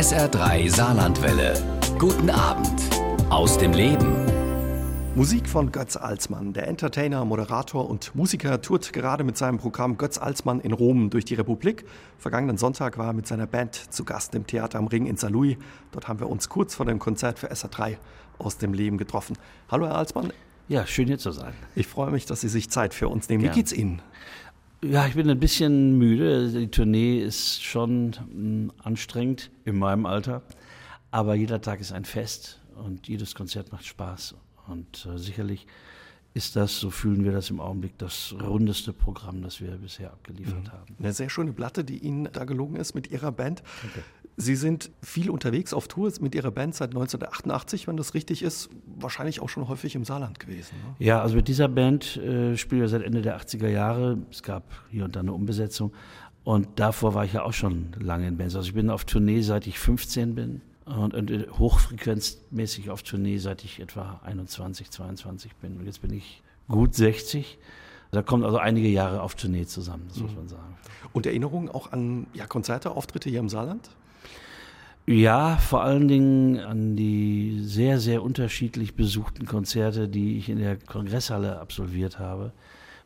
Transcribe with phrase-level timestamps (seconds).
[0.00, 1.52] SR3 Saarlandwelle.
[1.98, 2.80] Guten Abend
[3.28, 4.16] aus dem Leben.
[5.14, 6.54] Musik von Götz Alsmann.
[6.54, 11.26] Der Entertainer, Moderator und Musiker tourt gerade mit seinem Programm Götz Alsmann in Rom durch
[11.26, 11.84] die Republik.
[12.16, 15.58] Vergangenen Sonntag war er mit seiner Band zu Gast im Theater am Ring in Saarlouis.
[15.92, 17.98] Dort haben wir uns kurz vor dem Konzert für SR3
[18.38, 19.36] aus dem Leben getroffen.
[19.70, 20.32] Hallo, Herr Alsmann.
[20.70, 21.52] Ja, schön hier zu sein.
[21.74, 23.44] Ich freue mich, dass Sie sich Zeit für uns nehmen.
[23.44, 24.00] Wie geht's Ihnen?
[24.82, 26.48] Ja, ich bin ein bisschen müde.
[26.48, 30.42] Die Tournee ist schon hm, anstrengend in meinem Alter.
[31.10, 34.36] Aber jeder Tag ist ein Fest und jedes Konzert macht Spaß.
[34.68, 35.66] Und äh, sicherlich
[36.32, 40.64] ist das, so fühlen wir das im Augenblick, das rundeste Programm, das wir bisher abgeliefert
[40.64, 40.72] mhm.
[40.72, 40.96] haben.
[40.98, 43.62] Eine sehr schöne Platte, die Ihnen da gelungen ist mit Ihrer Band.
[43.84, 44.02] Okay.
[44.40, 48.70] Sie sind viel unterwegs auf Tour mit Ihrer Band seit 1988, wenn das richtig ist.
[48.98, 50.74] Wahrscheinlich auch schon häufig im Saarland gewesen.
[50.76, 50.94] Ne?
[50.98, 54.18] Ja, also mit dieser Band äh, spielen wir seit Ende der 80er Jahre.
[54.30, 55.92] Es gab hier und da eine Umbesetzung.
[56.42, 58.56] Und davor war ich ja auch schon lange in Bands.
[58.56, 60.62] Also ich bin auf Tournee, seit ich 15 bin.
[60.86, 65.76] Und, und äh, hochfrequenzmäßig auf Tournee, seit ich etwa 21, 22 bin.
[65.76, 67.58] Und jetzt bin ich gut 60.
[68.10, 70.36] Da kommen also einige Jahre auf Tournee zusammen, das muss mhm.
[70.38, 70.78] man sagen.
[71.12, 73.90] Und Erinnerungen auch an ja, Konzerte, Auftritte hier im Saarland?
[75.06, 80.76] Ja, vor allen Dingen an die sehr, sehr unterschiedlich besuchten Konzerte, die ich in der
[80.76, 82.52] Kongresshalle absolviert habe.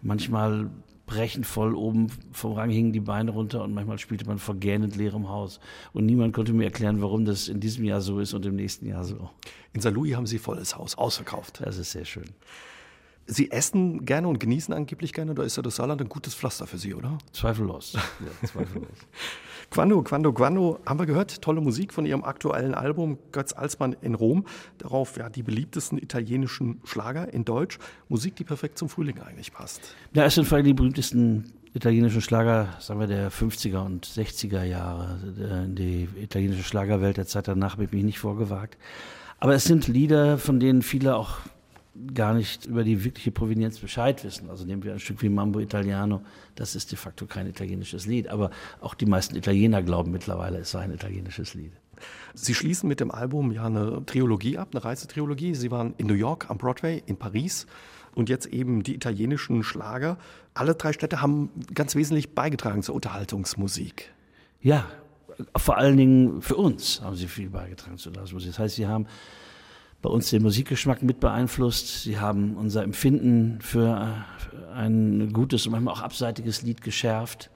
[0.03, 0.69] Manchmal
[1.07, 4.97] brechend voll oben vom Rang hingen die Beine runter und manchmal spielte man vor gähnend
[4.97, 5.61] leerem Haus.
[5.93, 8.87] Und niemand konnte mir erklären, warum das in diesem Jahr so ist und im nächsten
[8.87, 9.31] Jahr so.
[9.73, 11.61] In Louis haben Sie volles Haus ausverkauft.
[11.63, 12.31] Das ist sehr schön.
[13.27, 16.67] Sie essen gerne und genießen angeblich gerne, da ist ja das Saarland ein gutes Pflaster
[16.67, 17.19] für Sie, oder?
[17.33, 17.95] Zweifellos.
[17.95, 18.01] Ja,
[18.47, 18.89] zweifellos.
[19.71, 21.41] Quando, Quando, Quando haben wir gehört.
[21.41, 24.45] Tolle Musik von Ihrem aktuellen Album Götz Alsmann in Rom.
[24.79, 27.79] Darauf ja die beliebtesten italienischen Schlager in Deutsch.
[28.09, 29.81] Musik, die perfekt zum Frühling eigentlich passt.
[30.13, 34.63] Ja, es sind vor allem die berühmtesten italienischen Schlager, sagen wir, der 50er und 60er
[34.63, 35.19] Jahre.
[35.69, 38.79] Die italienische Schlagerwelt der Zeit danach habe ich mich nicht vorgewagt.
[39.41, 41.39] Aber es sind Lieder, von denen viele auch
[42.15, 44.51] gar nicht über die wirkliche Provenienz Bescheid wissen.
[44.51, 46.23] Also nehmen wir ein Stück wie Mambo Italiano,
[46.55, 48.51] das ist de facto kein italienisches Lied, aber
[48.81, 51.73] auch die meisten Italiener glauben mittlerweile, es sei ein italienisches Lied.
[52.35, 55.55] Sie schließen mit dem Album ja eine Trilogie ab, eine Reisetrilogie.
[55.55, 57.67] Sie waren in New York am Broadway, in Paris
[58.15, 60.19] und jetzt eben die italienischen Schlager.
[60.55, 64.13] Alle drei Städte haben ganz wesentlich beigetragen zur Unterhaltungsmusik.
[64.61, 64.87] Ja,
[65.57, 68.51] vor allen Dingen für uns haben sie viel beigetragen zur Unterhaltungsmusik.
[68.51, 69.07] Das heißt, sie haben
[70.05, 72.03] bei uns den Musikgeschmack mit beeinflusst.
[72.03, 77.51] Sie haben unser Empfinden für äh, ein gutes und manchmal auch abseitiges Lied geschärft.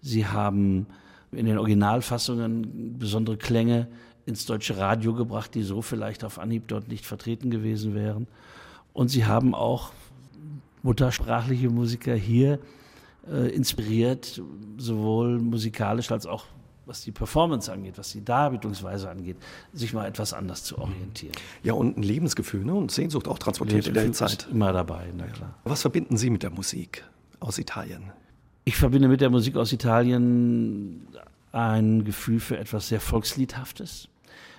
[0.00, 0.86] Sie haben
[1.30, 3.86] in den Originalfassungen besondere Klänge
[4.24, 8.28] ins deutsche Radio gebracht, die so vielleicht auf Anhieb dort nicht vertreten gewesen wären.
[8.94, 9.92] Und sie haben auch
[10.82, 12.60] muttersprachliche Musiker hier
[13.30, 14.40] äh, inspiriert,
[14.78, 16.46] sowohl musikalisch als auch
[16.90, 19.36] was die Performance angeht, was die Darbietungsweise angeht,
[19.72, 21.32] sich mal etwas anders zu orientieren.
[21.62, 22.74] Ja, und ein Lebensgefühl ne?
[22.74, 24.48] und Sehnsucht auch transportiert in der Zeit.
[24.50, 25.54] Immer dabei, na klar.
[25.62, 27.04] Was verbinden Sie mit der Musik
[27.38, 28.10] aus Italien?
[28.64, 31.06] Ich verbinde mit der Musik aus Italien
[31.52, 34.08] ein Gefühl für etwas sehr Volksliedhaftes.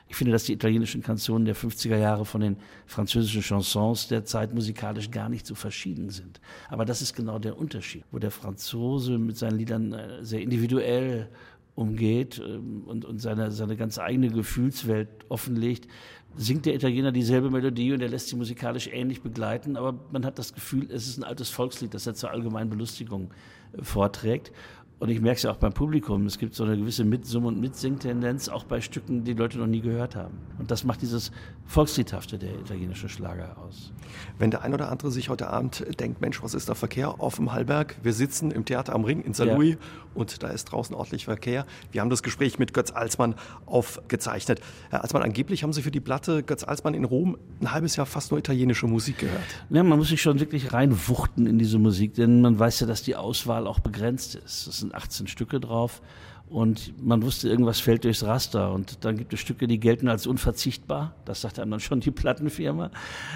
[0.07, 4.53] Ich finde, dass die italienischen Kanzonen der 50er Jahre von den französischen Chansons der Zeit
[4.53, 6.41] musikalisch gar nicht so verschieden sind.
[6.69, 11.29] Aber das ist genau der Unterschied, wo der Franzose mit seinen Liedern äh, sehr individuell
[11.75, 15.87] umgeht ähm, und, und seine, seine ganz eigene Gefühlswelt offenlegt,
[16.35, 20.39] singt der Italiener dieselbe Melodie und er lässt sie musikalisch ähnlich begleiten, aber man hat
[20.39, 23.31] das Gefühl, es ist ein altes Volkslied, das er zur allgemeinen Belustigung
[23.73, 24.51] äh, vorträgt.
[25.01, 26.27] Und ich merke es ja auch beim Publikum.
[26.27, 29.81] Es gibt so eine gewisse Mitsumm- und Mitsingtendenz, auch bei Stücken, die Leute noch nie
[29.81, 30.37] gehört haben.
[30.59, 31.31] Und das macht dieses
[31.65, 33.91] Volksliedhafte der italienischen Schlager aus.
[34.37, 37.37] Wenn der ein oder andere sich heute Abend denkt, Mensch, was ist da Verkehr auf
[37.37, 37.95] dem Hallberg?
[38.03, 39.77] Wir sitzen im Theater am Ring in Saarlouis ja.
[40.13, 41.65] und da ist draußen ordentlich Verkehr.
[41.91, 43.33] Wir haben das Gespräch mit Götz Alsmann
[43.65, 44.61] aufgezeichnet.
[44.91, 48.05] Herr Alsmann, angeblich haben Sie für die Platte Götz Alsmann in Rom ein halbes Jahr
[48.05, 49.41] fast nur italienische Musik gehört.
[49.71, 53.01] Ja, man muss sich schon wirklich reinwuchten in diese Musik, denn man weiß ja, dass
[53.01, 54.90] die Auswahl auch begrenzt ist.
[54.91, 56.01] Das sind 18 Stücke drauf
[56.51, 58.73] und man wusste, irgendwas fällt durchs Raster.
[58.73, 61.15] Und dann gibt es Stücke, die gelten als unverzichtbar.
[61.23, 62.91] Das sagt einem dann schon die Plattenfirma.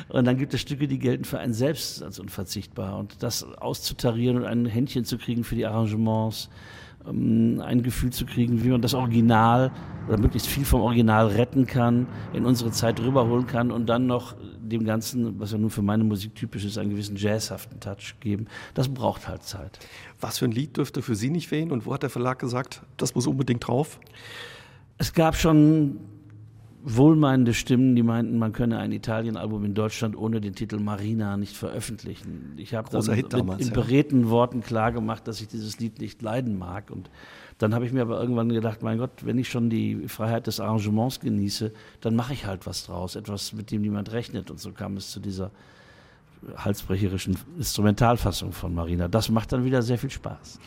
[0.09, 2.97] Und dann gibt es Stücke, die gelten für einen selbst als unverzichtbar.
[2.97, 6.49] Und das auszutarieren und ein Händchen zu kriegen für die Arrangements,
[7.05, 9.71] um ein Gefühl zu kriegen, wie man das Original
[10.07, 14.35] oder möglichst viel vom Original retten kann, in unsere Zeit rüberholen kann und dann noch
[14.59, 18.47] dem Ganzen, was ja nun für meine Musik typisch ist, einen gewissen jazzhaften Touch geben.
[18.73, 19.79] Das braucht halt Zeit.
[20.19, 22.81] Was für ein Lied dürfte für Sie nicht fehlen und wo hat der Verlag gesagt,
[22.97, 23.99] das muss unbedingt drauf?
[24.97, 25.99] Es gab schon
[26.87, 31.57] wohlmeinende Stimmen, die meinten, man könne ein Italien-Album in Deutschland ohne den Titel Marina nicht
[31.57, 32.53] veröffentlichen.
[32.57, 33.73] Ich habe dann Hit damals, in ja.
[33.73, 36.91] beredten Worten klargemacht, dass ich dieses Lied nicht leiden mag.
[36.91, 37.09] Und
[37.57, 40.59] dann habe ich mir aber irgendwann gedacht, mein Gott, wenn ich schon die Freiheit des
[40.59, 41.71] Arrangements genieße,
[42.01, 44.51] dann mache ich halt was draus, etwas, mit dem niemand rechnet.
[44.51, 45.49] Und so kam es zu dieser
[46.57, 49.07] halsbrecherischen Instrumentalfassung von Marina.
[49.07, 50.59] Das macht dann wieder sehr viel Spaß.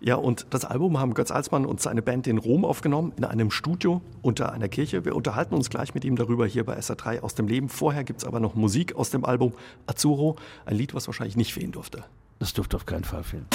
[0.00, 3.50] Ja, und das Album haben Götz Alsmann und seine Band in Rom aufgenommen, in einem
[3.50, 5.04] Studio unter einer Kirche.
[5.06, 7.70] Wir unterhalten uns gleich mit ihm darüber hier bei SA3 aus dem Leben.
[7.70, 9.54] Vorher gibt es aber noch Musik aus dem Album
[9.86, 10.36] Azzurro,
[10.66, 12.04] ein Lied, was wahrscheinlich nicht fehlen durfte.
[12.38, 13.46] Das durfte auf keinen Fall fehlen.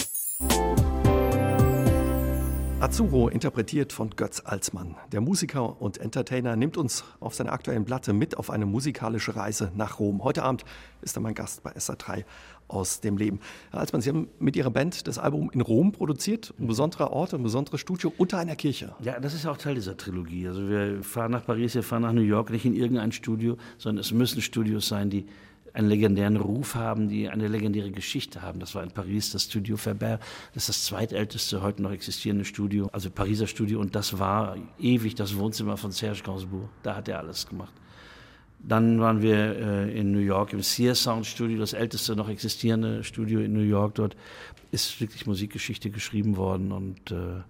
[2.81, 4.95] Azzurro, interpretiert von Götz Alsmann.
[5.11, 9.73] Der Musiker und Entertainer nimmt uns auf seiner aktuellen Platte mit auf eine musikalische Reise
[9.75, 10.23] nach Rom.
[10.23, 10.63] Heute Abend
[11.01, 12.23] ist er mein Gast bei SA3
[12.69, 13.41] aus dem Leben.
[13.71, 17.33] Herr Alsmann, Sie haben mit Ihrer Band das Album in Rom produziert, ein besonderer Ort,
[17.33, 18.95] ein besonderes Studio unter einer Kirche.
[19.01, 20.47] Ja, das ist auch Teil dieser Trilogie.
[20.47, 23.99] Also wir fahren nach Paris, wir fahren nach New York, nicht in irgendein Studio, sondern
[23.99, 25.25] es müssen Studios sein, die
[25.73, 28.59] einen legendären Ruf haben, die eine legendäre Geschichte haben.
[28.59, 30.19] Das war in Paris das Studio Faber.
[30.53, 33.79] Das ist das zweitälteste heute noch existierende Studio, also Pariser Studio.
[33.79, 36.69] Und das war ewig das Wohnzimmer von Serge Gainsbourg.
[36.83, 37.73] Da hat er alles gemacht.
[38.61, 43.03] Dann waren wir äh, in New York im Sear Sound Studio, das älteste noch existierende
[43.03, 43.95] Studio in New York.
[43.95, 44.17] Dort
[44.71, 47.41] ist wirklich Musikgeschichte geschrieben worden und äh,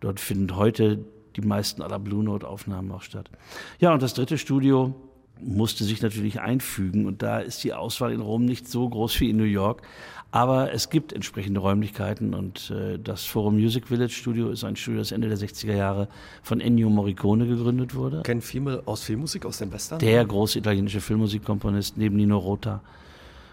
[0.00, 1.04] dort finden heute
[1.36, 3.30] die meisten aller Blue Note Aufnahmen auch statt.
[3.78, 4.94] Ja, und das dritte Studio
[5.40, 9.30] musste sich natürlich einfügen und da ist die Auswahl in Rom nicht so groß wie
[9.30, 9.82] in New York.
[10.30, 14.98] Aber es gibt entsprechende Räumlichkeiten und äh, das Forum Music Village Studio ist ein Studio,
[14.98, 16.08] das Ende der 60er Jahre
[16.42, 18.22] von Ennio Morricone gegründet wurde.
[18.22, 20.00] Kennen viele aus Filmmusik, aus den Western?
[20.00, 22.80] Der große italienische Filmmusikkomponist neben Nino Rota.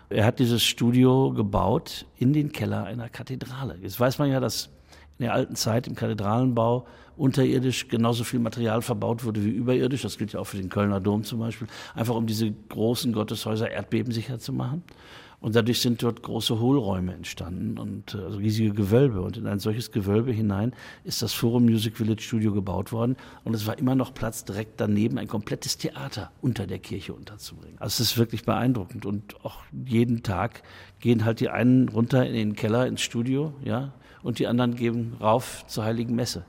[0.09, 3.77] Er hat dieses Studio gebaut in den Keller einer Kathedrale.
[3.79, 4.69] Jetzt weiß man ja, dass
[5.21, 10.01] in der alten Zeit im Kathedralenbau unterirdisch genauso viel Material verbaut wurde wie überirdisch.
[10.01, 11.67] Das gilt ja auch für den Kölner Dom zum Beispiel.
[11.93, 14.83] Einfach um diese großen Gotteshäuser erdbebensicher zu machen.
[15.39, 19.21] Und dadurch sind dort große Hohlräume entstanden und also riesige Gewölbe.
[19.21, 20.73] Und in ein solches Gewölbe hinein
[21.03, 23.15] ist das Forum Music Village Studio gebaut worden.
[23.43, 27.77] Und es war immer noch Platz, direkt daneben ein komplettes Theater unter der Kirche unterzubringen.
[27.79, 29.05] Also es ist wirklich beeindruckend.
[29.05, 30.63] Und auch jeden Tag
[30.99, 35.17] gehen halt die einen runter in den Keller ins Studio, ja, und die anderen geben
[35.19, 36.45] rauf zur Heiligen Messe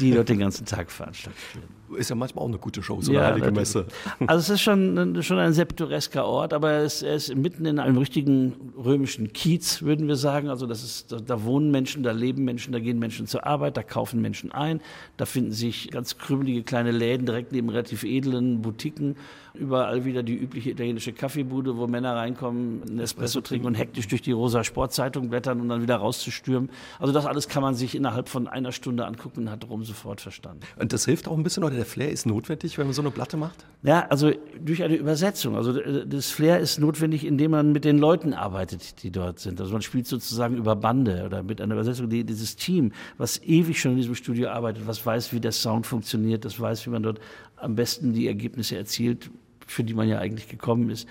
[0.00, 1.74] die dort den ganzen Tag veranstaltet werden.
[1.96, 3.50] Ist ja manchmal auch eine gute Show, so eine ja, heilige.
[3.50, 3.86] Messe.
[4.26, 7.66] Also es ist schon, schon ein sehr pittoresker Ort, aber er ist, er ist mitten
[7.66, 10.48] in einem richtigen römischen Kiez, würden wir sagen.
[10.48, 13.76] Also das ist, da, da, wohnen Menschen, da leben Menschen, da gehen Menschen zur Arbeit,
[13.76, 14.80] da kaufen Menschen ein,
[15.16, 19.16] da finden sich ganz krümelige kleine Läden direkt neben relativ edlen Boutiquen.
[19.54, 24.20] Überall wieder die übliche italienische Kaffeebude, wo Männer reinkommen, einen Espresso trinken und hektisch durch
[24.20, 26.70] die rosa Sportzeitung blättern und dann wieder rauszustürmen.
[26.98, 30.20] Also das alles kann man sich innerhalb von einer Stunde angucken und hat Rom sofort
[30.20, 30.62] verstanden.
[30.76, 33.10] Und das hilft auch ein bisschen, oder der Flair ist notwendig, wenn man so eine
[33.10, 33.66] Platte macht?
[33.82, 35.56] Ja, also durch eine Übersetzung.
[35.56, 39.60] Also äh, das Flair ist notwendig, indem man mit den Leuten arbeitet, die dort sind.
[39.60, 42.08] Also man spielt sozusagen über Bande oder mit einer Übersetzung.
[42.08, 45.86] Die, dieses Team, was ewig schon in diesem Studio arbeitet, was weiß, wie der Sound
[45.86, 47.20] funktioniert, das weiß, wie man dort
[47.56, 49.30] am besten die Ergebnisse erzielt,
[49.66, 51.08] für die man ja eigentlich gekommen ist,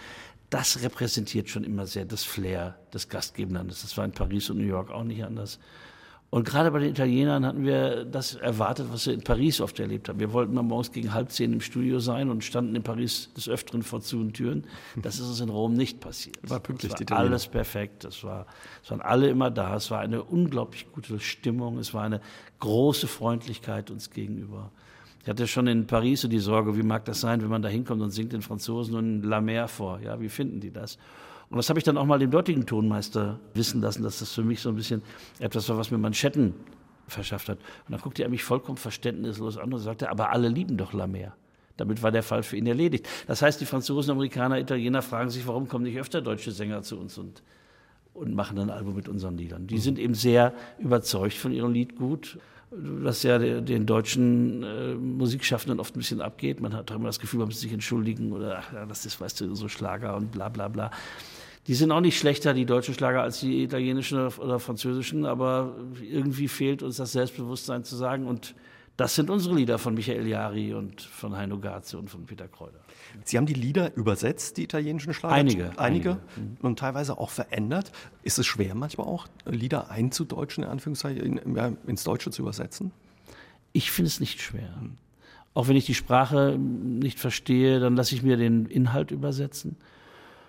[0.49, 3.67] das repräsentiert schon immer sehr das Flair des gastgebenden.
[3.69, 5.59] Das war in Paris und New York auch nicht anders.
[6.33, 10.09] Und gerade bei den Italienern hatten wir das erwartet, was wir in Paris oft erlebt
[10.09, 10.19] haben.
[10.19, 13.47] Wir wollten mal morgens gegen halb zehn im Studio sein und standen in Paris des
[13.47, 14.63] Öfteren vor zu und Türen.
[14.95, 16.37] Das ist uns in Rom nicht passiert.
[16.49, 18.03] War pünktlich, es war alles perfekt.
[18.05, 18.47] Es, war,
[18.83, 19.75] es waren alle immer da.
[19.75, 21.77] Es war eine unglaublich gute Stimmung.
[21.77, 22.19] Es war eine
[22.61, 24.71] große Freundlichkeit uns gegenüber.
[25.21, 27.69] Ich hatte schon in Paris so die Sorge, wie mag das sein, wenn man da
[27.69, 29.99] hinkommt und singt den Franzosen nun La Mer vor.
[29.99, 30.97] Ja, wie finden die das?
[31.53, 34.41] Und das habe ich dann auch mal dem dortigen Tonmeister wissen lassen, dass das für
[34.41, 35.03] mich so ein bisschen
[35.37, 36.55] etwas war, was mir Manschetten
[37.07, 37.59] verschafft hat.
[37.59, 41.05] Und dann guckte er mich vollkommen verständnislos an und sagte, aber alle lieben doch La
[41.05, 41.35] Mer.
[41.77, 43.07] Damit war der Fall für ihn erledigt.
[43.27, 46.99] Das heißt, die Franzosen, Amerikaner, Italiener fragen sich, warum kommen nicht öfter deutsche Sänger zu
[46.99, 47.43] uns und,
[48.15, 49.67] und machen ein Album mit unseren Liedern.
[49.67, 52.39] Die sind eben sehr überzeugt von ihrem Liedgut
[52.75, 56.59] was ja den deutschen äh, Musikschaffenden oft ein bisschen abgeht.
[56.59, 59.55] Man hat immer das Gefühl, man muss sich entschuldigen oder ach, das ist, weißt du,
[59.55, 60.91] so Schlager und bla bla bla.
[61.67, 66.47] Die sind auch nicht schlechter, die deutschen Schlager, als die italienischen oder französischen, aber irgendwie
[66.47, 68.53] fehlt uns das Selbstbewusstsein zu sagen und
[68.95, 72.79] das sind unsere Lieder von Michael Jari und von Heino Garze und von Peter Kräuter.
[73.23, 75.33] Sie haben die Lieder übersetzt, die italienischen Schlager?
[75.33, 75.63] Einige.
[75.77, 76.19] Einige, einige.
[76.35, 76.57] Mhm.
[76.61, 77.91] und teilweise auch verändert.
[78.21, 81.39] Ist es schwer manchmal auch, Lieder einzudeutschen, in Anführungszeichen,
[81.87, 82.91] ins Deutsche zu übersetzen?
[83.71, 84.69] Ich finde es nicht schwer.
[85.55, 89.75] Auch wenn ich die Sprache nicht verstehe, dann lasse ich mir den Inhalt übersetzen.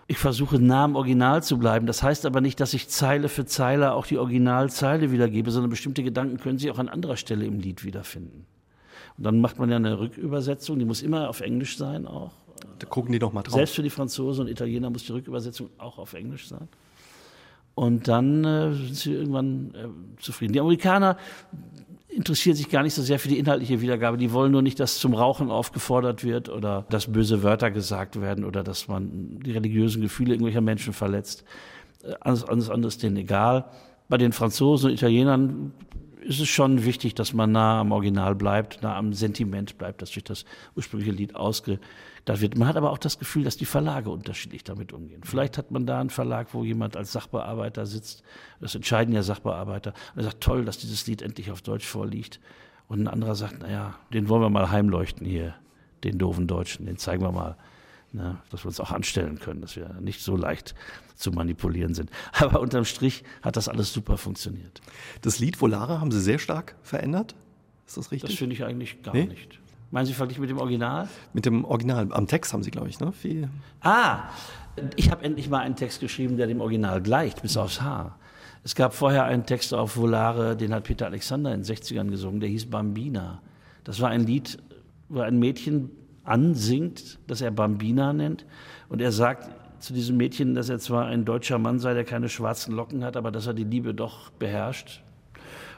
[0.06, 1.87] Ich versuche nah am Original zu bleiben.
[1.87, 6.02] Das heißt aber nicht, dass ich Zeile für Zeile auch die Originalzeile wiedergebe, sondern bestimmte
[6.02, 8.46] Gedanken können Sie auch an anderer Stelle im Lied wiederfinden.
[9.16, 12.32] Und dann macht man ja eine Rückübersetzung, die muss immer auf Englisch sein auch.
[12.78, 13.54] Da gucken die doch mal drauf.
[13.54, 16.68] Selbst für die Franzosen und Italiener muss die Rückübersetzung auch auf Englisch sein.
[17.75, 20.52] Und dann äh, sind sie irgendwann äh, zufrieden.
[20.52, 21.16] Die Amerikaner
[22.14, 24.16] interessieren sich gar nicht so sehr für die inhaltliche Wiedergabe.
[24.16, 28.44] Die wollen nur nicht, dass zum Rauchen aufgefordert wird oder dass böse Wörter gesagt werden
[28.44, 31.44] oder dass man die religiösen Gefühle irgendwelcher Menschen verletzt.
[32.02, 33.66] Äh, alles, alles andere ist denen egal.
[34.09, 35.73] Bei den Franzosen und Italienern
[36.24, 40.10] ist es schon wichtig, dass man nah am Original bleibt, nah am Sentiment bleibt, das
[40.10, 41.80] durch das ursprüngliche Lied ausgedacht
[42.26, 42.56] wird.
[42.56, 45.22] Man hat aber auch das Gefühl, dass die Verlage unterschiedlich damit umgehen.
[45.24, 48.22] Vielleicht hat man da einen Verlag, wo jemand als Sachbearbeiter sitzt,
[48.60, 52.40] das entscheiden ja Sachbearbeiter, und er sagt, toll, dass dieses Lied endlich auf Deutsch vorliegt.
[52.88, 55.54] Und ein anderer sagt, naja, den wollen wir mal heimleuchten hier,
[56.02, 57.56] den doofen Deutschen, den zeigen wir mal
[58.14, 60.75] ne, dass wir uns auch anstellen können, dass wir nicht so leicht
[61.16, 62.11] zu manipulieren sind.
[62.33, 64.80] Aber unterm Strich hat das alles super funktioniert.
[65.21, 67.35] Das Lied Volare haben Sie sehr stark verändert?
[67.87, 68.30] Ist das richtig?
[68.30, 69.26] Das finde ich eigentlich gar nee?
[69.26, 69.59] nicht.
[69.90, 71.09] Meinen Sie verglichen mit dem Original?
[71.35, 72.09] Mit dem Original.
[72.12, 73.12] Am Text haben Sie, glaube ich, ne?
[73.12, 73.49] Viel.
[73.80, 74.25] Ah,
[74.97, 78.18] ich habe endlich mal einen Text geschrieben, der dem Original gleicht, bis aufs Haar.
[78.64, 82.40] Es gab vorher einen Text auf Volare, den hat Peter Alexander in den 60ern gesungen,
[82.40, 83.42] der hieß Bambina.
[83.85, 84.59] Das war ein Lied,
[85.11, 85.90] wo ein Mädchen
[86.24, 88.44] ansingt, das er Bambina nennt.
[88.88, 89.50] Und er sagt
[89.80, 93.16] zu diesem Mädchen, dass er zwar ein deutscher Mann sei, der keine schwarzen Locken hat,
[93.16, 95.02] aber dass er die Liebe doch beherrscht.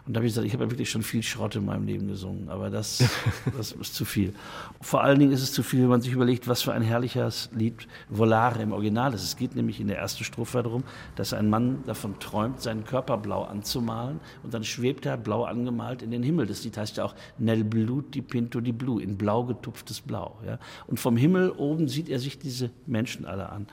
[0.07, 2.07] Und da habe ich gesagt, ich habe ja wirklich schon viel Schrott in meinem Leben
[2.07, 3.03] gesungen, aber das,
[3.57, 4.33] das ist zu viel.
[4.81, 7.51] Vor allen Dingen ist es zu viel, wenn man sich überlegt, was für ein herrliches
[7.53, 9.25] Lied Volare im Original ist.
[9.25, 10.85] Es geht nämlich in der ersten Strophe darum,
[11.17, 16.03] dass ein Mann davon träumt, seinen Körper blau anzumalen und dann schwebt er blau angemalt
[16.03, 16.47] in den Himmel.
[16.47, 20.39] Das Lied heißt ja auch Nel Blut di Pinto di Blu, in blau getupftes Blau.
[20.47, 20.61] Ja?
[20.87, 23.67] Und vom Himmel oben sieht er sich diese Menschen alle an.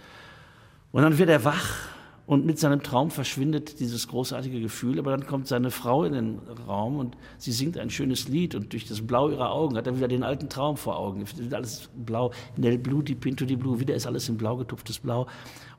[0.92, 1.94] Und dann wird er wach
[2.26, 6.40] und mit seinem Traum verschwindet dieses großartige Gefühl, aber dann kommt seine Frau in den
[6.68, 9.98] Raum und sie singt ein schönes Lied und durch das Blau ihrer Augen hat er
[9.98, 11.26] wieder den alten Traum vor Augen.
[11.52, 15.28] Alles blau, nel blu di pinto di blu, wieder ist alles in blau getupftes Blau.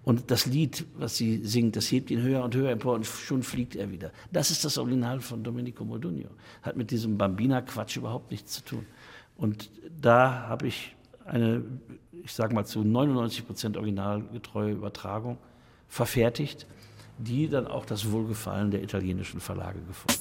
[0.03, 3.43] Und das Lied, was sie singt, das hebt ihn höher und höher empor und schon
[3.43, 4.13] fliegt er wieder.
[4.31, 6.29] Das ist das Original von Domenico Modugno.
[6.61, 8.87] Hat mit diesem Bambina-Quatsch überhaupt nichts zu tun.
[9.39, 11.65] Und da habe ich eine,
[12.23, 15.39] ich sage mal zu 99 Prozent originalgetreue Übertragung
[15.95, 16.67] verfertigt,
[17.19, 20.21] die dann auch das Wohlgefallen der italienischen Verlage gefunden.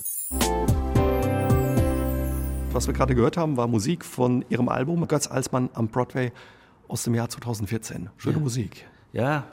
[2.72, 6.32] Was wir gerade gehört haben, war Musik von Ihrem Album Götz Alsmann am Broadway
[6.88, 8.12] aus dem Jahr 2014.
[8.18, 8.42] Schöne ja.
[8.42, 8.86] Musik.
[9.14, 9.48] Ja,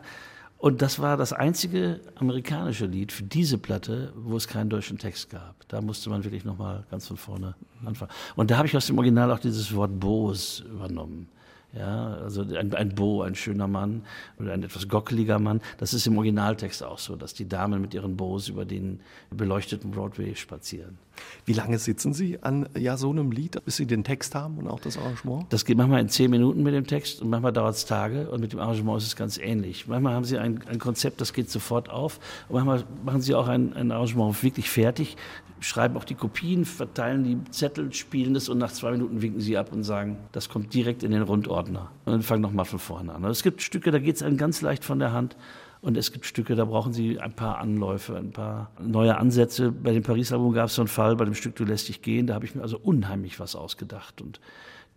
[0.59, 5.31] und das war das einzige amerikanische Lied für diese Platte, wo es keinen deutschen Text
[5.31, 5.67] gab.
[5.69, 8.11] Da musste man wirklich nochmal ganz von vorne anfangen.
[8.37, 11.29] Und da habe ich aus dem Original auch dieses Wort Boos übernommen.
[11.73, 14.03] Ja, also ein, ein Beau, ein schöner Mann
[14.41, 15.61] oder ein etwas gockeliger Mann.
[15.79, 19.01] Das ist im Originaltext auch so, dass die Damen mit ihren Beaux über den
[19.31, 20.99] beleuchteten Broadway spazieren.
[21.45, 24.67] Wie lange sitzen Sie an ja, so einem Lied, bis Sie den Text haben und
[24.67, 25.47] auch das Arrangement?
[25.53, 28.41] Das geht manchmal in zehn Minuten mit dem Text und manchmal dauert es Tage und
[28.41, 29.87] mit dem Arrangement ist es ganz ähnlich.
[29.87, 33.47] Manchmal haben Sie ein, ein Konzept, das geht sofort auf und manchmal machen Sie auch
[33.47, 35.17] ein, ein Arrangement wirklich fertig,
[35.61, 39.57] schreiben auch die Kopien, verteilen die Zettel, spielen das und nach zwei Minuten winken Sie
[39.57, 43.15] ab und sagen, das kommt direkt in den Rundordner und dann fangen nochmal von vorne
[43.15, 43.25] an.
[43.25, 45.37] Also es gibt Stücke, da geht es einem ganz leicht von der Hand.
[45.83, 49.73] Und es gibt Stücke, da brauchen Sie ein paar Anläufe, ein paar neue Ansätze.
[49.73, 52.27] Bei dem Paris-Album gab es so einen Fall, bei dem Stück Du lässt dich gehen,
[52.27, 54.21] da habe ich mir also unheimlich was ausgedacht.
[54.21, 54.41] Und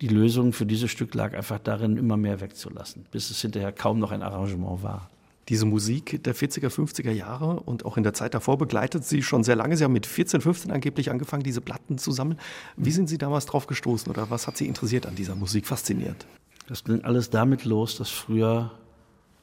[0.02, 3.98] die Lösung für dieses Stück lag einfach darin, immer mehr wegzulassen, bis es hinterher kaum
[3.98, 5.08] noch ein Arrangement war.
[5.48, 9.44] Diese Musik der 40er, 50er Jahre und auch in der Zeit davor begleitet Sie schon
[9.44, 9.76] sehr lange.
[9.76, 12.38] Sie haben mit 14, 15 angeblich angefangen, diese Platten zu sammeln.
[12.76, 16.26] Wie sind Sie damals drauf gestoßen oder was hat Sie interessiert an dieser Musik, fasziniert?
[16.66, 18.72] Das ging alles damit los, dass früher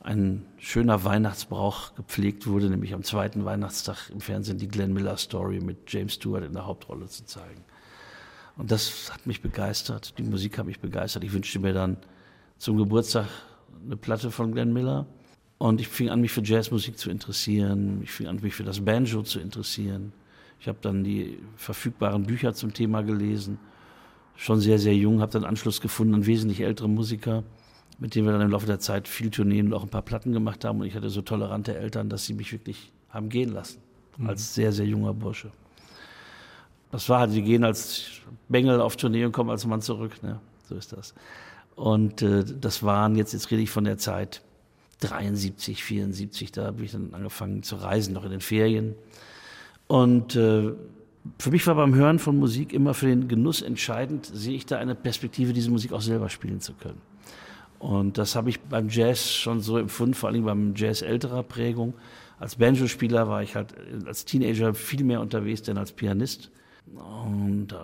[0.04, 5.60] ein schöner Weihnachtsbrauch gepflegt wurde, nämlich am zweiten Weihnachtstag im Fernsehen die Glenn Miller Story
[5.60, 7.64] mit James Stewart in der Hauptrolle zu zeigen.
[8.58, 11.24] Und das hat mich begeistert, die Musik hat mich begeistert.
[11.24, 11.98] Ich wünschte mir dann
[12.58, 13.28] zum Geburtstag
[13.86, 15.06] eine Platte von Glenn Miller.
[15.62, 18.02] Und ich fing an, mich für Jazzmusik zu interessieren.
[18.04, 20.12] Ich fing an, mich für das Banjo zu interessieren.
[20.60, 23.60] Ich habe dann die verfügbaren Bücher zum Thema gelesen.
[24.36, 27.44] Schon sehr, sehr jung, habe dann Anschluss gefunden an wesentlich ältere Musiker
[28.02, 30.32] mit denen wir dann im Laufe der Zeit viel Tourneen und auch ein paar Platten
[30.34, 30.82] gemacht haben.
[30.82, 33.80] Und ich hatte so tolerante Eltern, dass sie mich wirklich haben gehen lassen,
[34.18, 34.28] mhm.
[34.28, 35.52] als sehr, sehr junger Bursche.
[36.92, 38.06] Das war halt, die gehen als
[38.50, 40.24] Bengel auf Tournee und kommen als Mann zurück.
[40.24, 40.40] Ne?
[40.68, 41.14] So ist das.
[41.76, 44.42] Und äh, das waren jetzt, jetzt rede ich von der Zeit
[45.02, 48.96] 73, 74, da habe ich dann angefangen zu reisen, noch in den Ferien.
[49.88, 50.72] Und äh,
[51.38, 54.78] für mich war beim Hören von Musik immer für den Genuss entscheidend, sehe ich da
[54.78, 57.02] eine Perspektive, diese Musik auch selber spielen zu können.
[57.80, 61.96] Und das habe ich beim Jazz schon so empfunden, vor allem beim Jazz älterer Prägung.
[62.40, 63.74] Als Banjo-Spieler war ich halt
[64.06, 66.52] als Teenager viel mehr unterwegs denn als Pianist.
[66.94, 67.76] Und äh,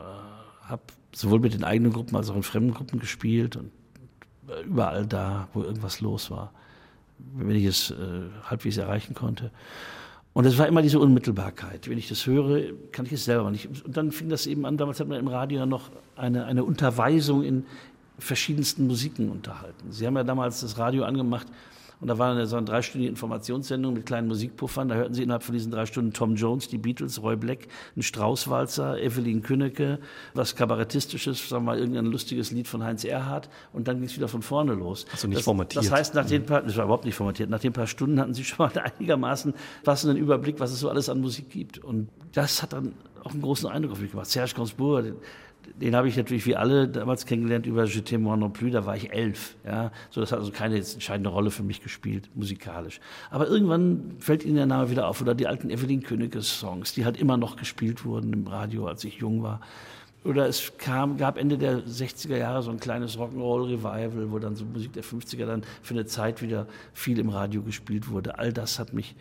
[0.68, 0.84] habe
[1.14, 3.72] sowohl mit den eigenen Gruppen als auch in fremden Gruppen gespielt und
[4.66, 6.54] überall da, wo irgendwas los war,
[7.36, 7.96] wenn ich es äh,
[8.44, 9.52] halbwegs erreichen konnte.
[10.34, 11.90] Und es war immer diese Unmittelbarkeit.
[11.90, 13.68] Wenn ich das höre, kann ich es selber nicht.
[13.86, 17.44] Und dann fing das eben an, damals hat man im Radio noch eine, eine Unterweisung
[17.44, 17.66] in
[18.20, 19.92] verschiedensten Musiken unterhalten.
[19.92, 21.48] Sie haben ja damals das Radio angemacht
[22.00, 24.88] und da war eine, so eine dreistündige Informationssendung mit kleinen Musikpuffern.
[24.88, 28.04] Da hörten Sie innerhalb von diesen drei Stunden Tom Jones, die Beatles, Roy Black, einen
[28.04, 30.00] Straußwalzer, Evelyn Künnecke,
[30.36, 33.50] was Kabarettistisches, sagen wir mal, irgendein lustiges Lied von Heinz Erhardt.
[33.74, 35.08] Und dann ging es wieder von vorne los.
[35.12, 35.84] Also nicht das, formatiert.
[35.84, 37.50] Das heißt, nach den paar, das war überhaupt nicht formatiert.
[37.50, 41.10] Nach den paar Stunden hatten Sie schon mal einigermaßen passenden Überblick, was es so alles
[41.10, 41.80] an Musik gibt.
[41.80, 44.28] Und das hat dann auch einen großen Eindruck auf mich gemacht.
[44.28, 45.16] Serge Gainsbourg,
[45.76, 48.96] den habe ich natürlich wie alle damals kennengelernt über Je moi non plus, da war
[48.96, 49.56] ich elf.
[49.66, 49.92] Ja?
[50.10, 53.00] So, das hat also keine entscheidende Rolle für mich gespielt, musikalisch.
[53.30, 57.06] Aber irgendwann fällt Ihnen der Name wieder auf, oder die alten Evelyn Königes Songs, die
[57.06, 59.62] halt immer noch gespielt wurden im Radio, als ich jung war.
[60.24, 64.66] Oder es kam, gab Ende der 60er Jahre so ein kleines Rock'n'Roll-Revival, wo dann so
[64.66, 68.38] Musik der 50er dann für eine Zeit wieder viel im Radio gespielt wurde.
[68.38, 69.16] All das hat mich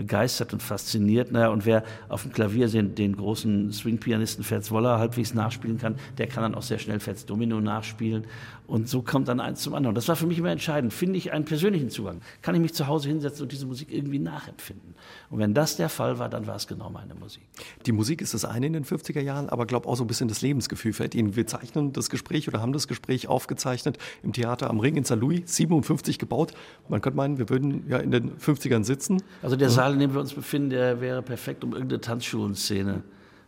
[0.00, 1.30] begeistert und fasziniert.
[1.30, 5.96] Naja, und wer auf dem Klavier den, den großen Swing-Pianisten Fats Waller halbwegs nachspielen kann,
[6.16, 8.24] der kann dann auch sehr schnell Fats Domino nachspielen.
[8.66, 9.96] Und so kommt dann eins zum anderen.
[9.96, 10.94] Das war für mich immer entscheidend.
[10.94, 12.20] Finde ich einen persönlichen Zugang?
[12.40, 14.94] Kann ich mich zu Hause hinsetzen und diese Musik irgendwie nachempfinden?
[15.28, 17.42] Und wenn das der Fall war, dann war es genau meine Musik.
[17.84, 20.28] Die Musik ist das eine in den 50er Jahren, aber glaube auch so ein bisschen
[20.28, 21.34] das Lebensgefühl fällt Ihnen.
[21.34, 25.16] Wir zeichnen das Gespräch oder haben das Gespräch aufgezeichnet im Theater am Ring in St.
[25.16, 26.52] Louis, 57 gebaut.
[26.88, 29.20] Man könnte meinen, wir würden ja in den 50ern sitzen.
[29.42, 33.02] Also der Saal, in dem wir uns befinden, der wäre perfekt, um irgendeine Tanzschulenszene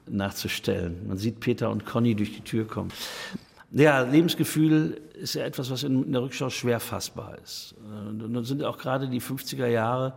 [0.07, 1.07] nachzustellen.
[1.07, 2.93] Man sieht Peter und Conny durch die Tür kommen.
[3.71, 7.75] Ja, Lebensgefühl ist ja etwas, was in, der Rückschau schwer fassbar ist.
[8.09, 10.15] Und dann sind auch gerade die 50er Jahre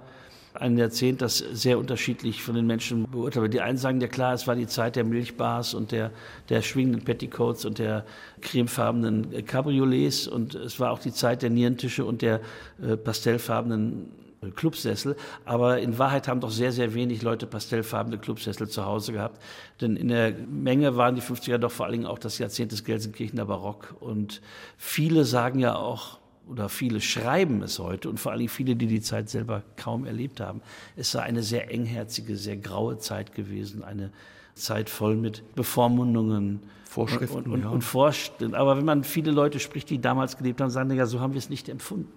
[0.60, 3.53] ein Jahrzehnt, das sehr unterschiedlich von den Menschen beurteilt wird.
[3.53, 6.12] Die einen sagen ja klar, es war die Zeit der Milchbars und der,
[6.50, 8.05] der schwingenden Petticoats und der
[8.41, 12.41] cremefarbenen Cabriolets und es war auch die Zeit der Nierentische und der
[12.82, 14.12] äh, pastellfarbenen
[14.52, 19.42] Clubsessel, aber in Wahrheit haben doch sehr, sehr wenig Leute pastellfarbene Clubsessel zu Hause gehabt,
[19.82, 22.84] denn in der Menge waren die 50er doch vor allen Dingen auch das Jahrzehnt des
[22.84, 24.42] Gelsenkirchener Barock und
[24.78, 28.88] viele sagen ja auch, oder viele schreiben es heute und vor allen Dingen viele, die
[28.88, 30.62] die Zeit selber kaum erlebt haben,
[30.96, 34.12] es sei eine sehr engherzige, sehr graue Zeit gewesen, eine
[34.54, 37.69] Zeit voll mit Bevormundungen, Vorschriften und, und, ja.
[37.69, 38.56] und Vorstellungen.
[38.56, 41.39] Aber wenn man viele Leute spricht, die damals gelebt haben, sagen ja, so haben wir
[41.39, 42.12] es nicht empfunden.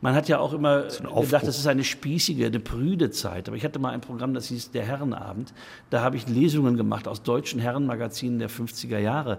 [0.00, 3.48] Man hat ja auch immer gedacht, das ist eine spießige, eine prüde Zeit.
[3.48, 5.52] Aber ich hatte mal ein Programm, das hieß Der Herrenabend.
[5.90, 9.38] Da habe ich Lesungen gemacht aus deutschen Herrenmagazinen der 50er Jahre.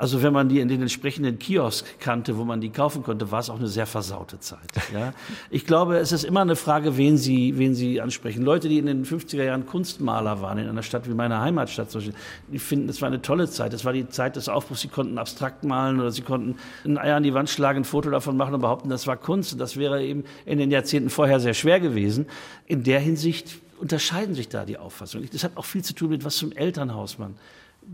[0.00, 3.40] Also wenn man die in den entsprechenden Kiosk kannte, wo man die kaufen konnte, war
[3.40, 4.60] es auch eine sehr versaute Zeit.
[4.94, 5.12] Ja?
[5.50, 8.42] Ich glaube, es ist immer eine Frage, wen Sie, wen Sie ansprechen.
[8.42, 12.00] Leute, die in den 50er Jahren Kunstmaler waren, in einer Stadt wie meiner Heimatstadt zum
[12.00, 12.14] Beispiel,
[12.48, 13.74] die finden, es war eine tolle Zeit.
[13.74, 14.80] Es war die Zeit des Aufbruchs.
[14.80, 18.10] Sie konnten abstrakt malen oder sie konnten ein Eier an die Wand schlagen, ein Foto
[18.10, 19.52] davon machen und behaupten, das war Kunst.
[19.52, 22.26] Und das wäre eben in den Jahrzehnten vorher sehr schwer gewesen.
[22.66, 25.28] In der Hinsicht unterscheiden sich da die Auffassungen.
[25.30, 27.36] Das hat auch viel zu tun mit, was zum Elternhaus man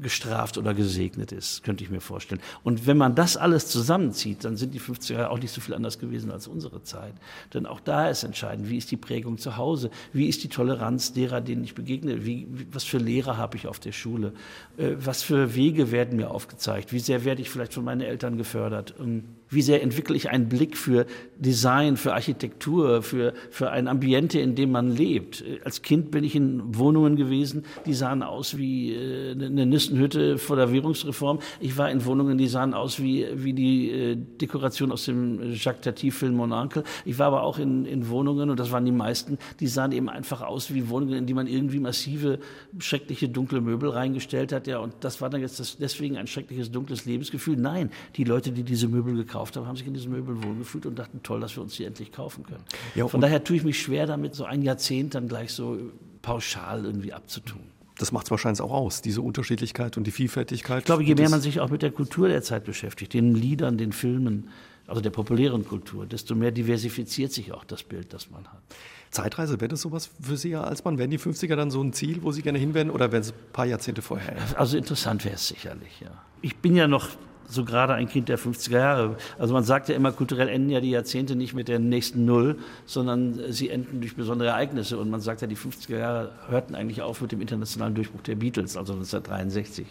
[0.01, 2.40] gestraft oder gesegnet ist, könnte ich mir vorstellen.
[2.62, 5.75] Und wenn man das alles zusammenzieht, dann sind die 50er Jahre auch nicht so viel
[5.75, 7.14] anders gewesen als unsere Zeit.
[7.55, 11.12] Denn auch da ist entscheidend, wie ist die Prägung zu Hause, wie ist die Toleranz
[11.12, 14.33] derer, denen ich begegne, wie, was für Lehrer habe ich auf der Schule,
[14.77, 18.37] äh, was für Wege werden mir aufgezeigt, wie sehr werde ich vielleicht von meinen Eltern
[18.37, 18.94] gefördert.
[18.99, 21.06] Und wie sehr entwickle ich einen Blick für
[21.38, 25.44] Design, für Architektur, für, für ein Ambiente, in dem man lebt.
[25.64, 30.56] Als Kind bin ich in Wohnungen gewesen, die sahen aus wie äh, eine Nistenhütte vor
[30.56, 31.38] der Währungsreform.
[31.61, 35.82] Ich war in Wohnungen, die sahen aus wie, wie die äh, Dekoration aus dem Jacques
[35.82, 36.82] Tati-Film Mon Oncle.
[37.04, 40.09] Ich war aber auch in, in Wohnungen, und das waren die meisten, die sahen eben
[40.09, 42.38] einfach aus wie Wohnungen, in die man irgendwie massive,
[42.78, 44.66] schreckliche, dunkle Möbel reingestellt hat.
[44.66, 47.56] Ja, und das war dann jetzt das, deswegen ein schreckliches, dunkles Lebensgefühl.
[47.56, 50.87] Nein, die Leute, die diese Möbel gekauft gekauft haben, haben sich in diesen Möbeln wohlgefühlt
[50.87, 52.64] und dachten, toll, dass wir uns die endlich kaufen können.
[52.94, 55.79] Ja, Von daher tue ich mich schwer damit, so ein Jahrzehnt dann gleich so
[56.22, 57.61] pauschal irgendwie abzutun.
[57.99, 60.81] Das macht es wahrscheinlich auch aus, diese Unterschiedlichkeit und die Vielfältigkeit.
[60.81, 63.79] Ich glaube, je mehr man sich auch mit der Kultur der Zeit beschäftigt, den Liedern,
[63.79, 64.51] den Filmen,
[64.87, 68.62] also der populären Kultur, desto mehr diversifiziert sich auch das Bild, das man hat.
[69.11, 70.99] Zeitreise, wäre das sowas für Sie als Mann?
[70.99, 73.33] Wären die 50er dann so ein Ziel, wo Sie gerne hin werden oder wären es
[73.33, 74.37] ein paar Jahrzehnte vorher?
[74.57, 76.11] Also interessant wäre es sicherlich, ja.
[76.42, 77.09] Ich bin ja noch
[77.48, 79.16] so gerade ein Kind der 50er Jahre.
[79.38, 82.59] Also man sagt ja immer, kulturell enden ja die Jahrzehnte nicht mit der nächsten Null,
[82.87, 84.98] sondern sie enden durch besondere Ereignisse.
[84.98, 88.37] Und man sagt ja, die 50er Jahre hörten eigentlich auf mit dem internationalen Durchbruch der
[88.37, 89.87] Beatles, also 1963.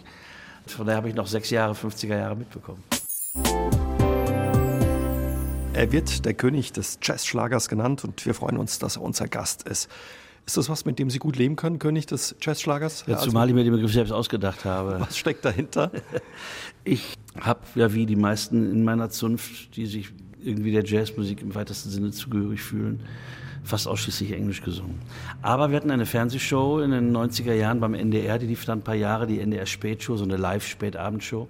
[0.68, 2.84] Von daher habe ich noch sechs Jahre, 50er Jahre mitbekommen.
[5.74, 9.68] Er wird der König des Jazzschlagers genannt und wir freuen uns, dass er unser Gast
[9.68, 9.90] ist.
[10.46, 13.06] Ist das was, mit dem Sie gut leben können, König des Jazzschlagers?
[13.08, 15.00] Ja, zumal ich mir den Begriff selbst ausgedacht habe.
[15.08, 15.92] Was steckt dahinter?
[16.88, 21.56] Ich habe ja wie die meisten in meiner Zunft, die sich irgendwie der Jazzmusik im
[21.56, 23.00] weitesten Sinne zugehörig fühlen,
[23.64, 25.02] fast ausschließlich Englisch gesungen.
[25.42, 28.84] Aber wir hatten eine Fernsehshow in den 90er Jahren beim NDR, die lief dann ein
[28.84, 31.48] paar Jahre, die NDR Spätshow, so eine Live-Spätabendshow.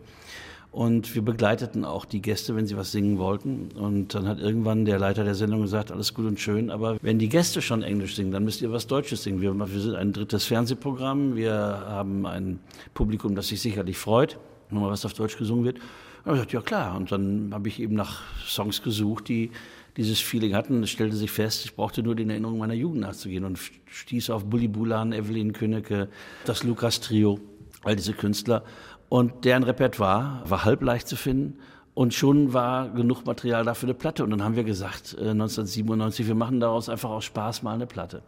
[0.75, 3.69] Und wir begleiteten auch die Gäste, wenn sie was singen wollten.
[3.75, 7.17] Und dann hat irgendwann der Leiter der Sendung gesagt, alles gut und schön, aber wenn
[7.17, 9.39] die Gäste schon Englisch singen, dann müsst ihr was Deutsches singen.
[9.39, 12.59] Wir, wir sind ein drittes Fernsehprogramm, wir haben ein
[12.93, 14.37] Publikum, das sich sicherlich freut,
[14.69, 15.77] wenn mal was auf Deutsch gesungen wird.
[16.25, 16.97] Und ich sagte, ja klar.
[16.97, 19.51] Und dann habe ich eben nach Songs gesucht, die
[19.95, 20.83] dieses Feeling hatten.
[20.83, 24.43] Es stellte sich fest, ich brauchte nur den Erinnerungen meiner Jugend nachzugehen und stieß auf
[24.43, 26.09] Bully Bulan, Evelyn Königke,
[26.43, 27.39] das Lukas Trio,
[27.85, 28.65] all diese Künstler.
[29.09, 31.59] Und deren Repertoire war halb leicht zu finden.
[31.93, 34.23] Und schon war genug Material dafür eine Platte.
[34.23, 37.87] Und dann haben wir gesagt, äh, 1997, wir machen daraus einfach aus Spaß mal eine
[37.87, 38.21] Platte.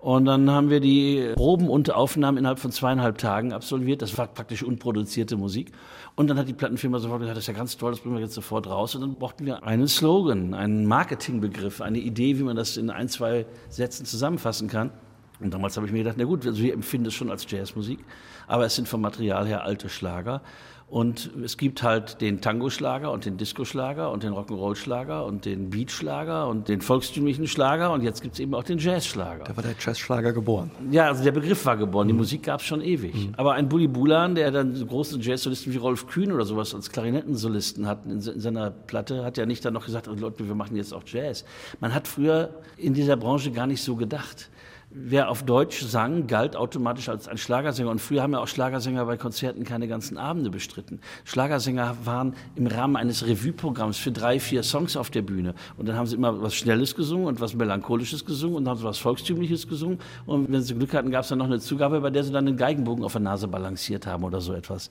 [0.00, 4.00] Und dann haben wir die Proben und Aufnahmen innerhalb von zweieinhalb Tagen absolviert.
[4.00, 5.72] Das war praktisch unproduzierte Musik.
[6.16, 8.22] Und dann hat die Plattenfirma sofort gesagt, das ist ja ganz toll, das bringen wir
[8.22, 8.94] jetzt sofort raus.
[8.94, 13.08] Und dann brauchten wir einen Slogan, einen Marketingbegriff, eine Idee, wie man das in ein,
[13.08, 14.90] zwei Sätzen zusammenfassen kann.
[15.40, 17.98] Und damals habe ich mir gedacht, na gut, also wir empfinden es schon als Jazzmusik,
[18.46, 20.42] aber es sind vom Material her alte Schlager.
[20.90, 26.48] Und es gibt halt den Tango-Schlager und den Disco-Schlager und den Rock'n'Roll-Schlager und den Beat-Schlager
[26.48, 29.44] und den volkstümlichen Schlager und jetzt gibt es eben auch den Jazz-Schlager.
[29.44, 30.72] Da war der Jazz-Schlager geboren.
[30.90, 32.08] Ja, also der Begriff war geboren.
[32.08, 32.18] Die mhm.
[32.18, 33.14] Musik gab es schon ewig.
[33.14, 33.34] Mhm.
[33.36, 36.90] Aber ein Bully Bulan, der dann so großen Jazz-Solisten wie Rolf Kühn oder sowas als
[36.90, 40.56] Klarinettensolisten hat in, in seiner Platte, hat ja nicht dann noch gesagt, oh Leute, wir
[40.56, 41.44] machen jetzt auch Jazz.
[41.78, 44.50] Man hat früher in dieser Branche gar nicht so gedacht.
[44.92, 47.90] Wer auf Deutsch sang, galt automatisch als ein Schlagersänger.
[47.90, 51.00] Und früher haben ja auch Schlagersänger bei Konzerten keine ganzen Abende bestritten.
[51.24, 55.54] Schlagersänger waren im Rahmen eines Revue-Programms für drei, vier Songs auf der Bühne.
[55.76, 58.78] Und dann haben sie immer was Schnelles gesungen und was Melancholisches gesungen und dann haben
[58.78, 60.00] sie was Volkstümliches gesungen.
[60.26, 62.46] Und wenn sie Glück hatten, gab es dann noch eine Zugabe, bei der sie dann
[62.46, 64.90] den Geigenbogen auf der Nase balanciert haben oder so etwas.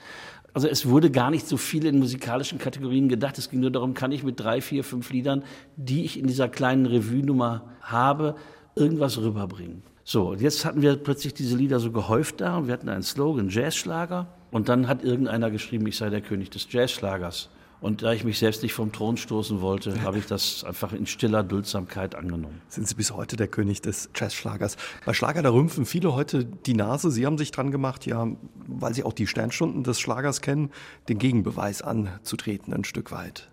[0.53, 3.37] Also es wurde gar nicht so viel in musikalischen Kategorien gedacht.
[3.37, 5.43] Es ging nur darum, kann ich mit drei, vier, fünf Liedern,
[5.75, 8.35] die ich in dieser kleinen Revue-Nummer habe,
[8.75, 9.88] irgendwas rüberbringen.
[10.11, 13.03] So, und jetzt hatten wir plötzlich diese Lieder so gehäuft da und wir hatten einen
[13.03, 14.25] Slogan, Jazzschlager.
[14.49, 17.49] Und dann hat irgendeiner geschrieben, ich sei der König des Jazzschlagers.
[17.79, 21.05] Und da ich mich selbst nicht vom Thron stoßen wollte, habe ich das einfach in
[21.05, 22.59] stiller Duldsamkeit angenommen.
[22.69, 24.77] Sind Sie bis heute der König des Jazzschlagers?
[25.05, 27.11] Bei Schlager, da rümpfen viele heute die Nase.
[27.11, 28.29] Sie haben sich dran gemacht, ja,
[28.65, 30.71] weil Sie auch die Sternstunden des Schlagers kennen,
[31.07, 33.47] den Gegenbeweis anzutreten, ein Stück weit.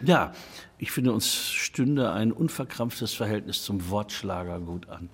[0.00, 0.32] Ja,
[0.76, 5.08] ich finde, uns stünde ein unverkrampftes Verhältnis zum Wortschlager gut an.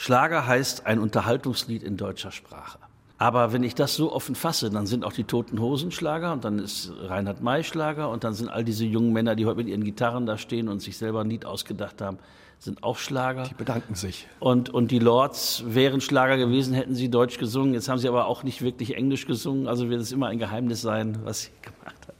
[0.00, 2.78] Schlager heißt ein Unterhaltungslied in deutscher Sprache.
[3.18, 6.44] Aber wenn ich das so offen fasse, dann sind auch die Toten Hosen Schlager und
[6.44, 9.66] dann ist Reinhard May Schlager und dann sind all diese jungen Männer, die heute mit
[9.66, 12.18] ihren Gitarren da stehen und sich selber ein Lied ausgedacht haben,
[12.60, 13.42] sind auch Schlager.
[13.42, 14.28] Die bedanken sich.
[14.38, 17.74] Und, und die Lords wären Schlager gewesen, hätten sie Deutsch gesungen.
[17.74, 19.66] Jetzt haben sie aber auch nicht wirklich Englisch gesungen.
[19.66, 22.18] Also wird es immer ein Geheimnis sein, was sie gemacht haben.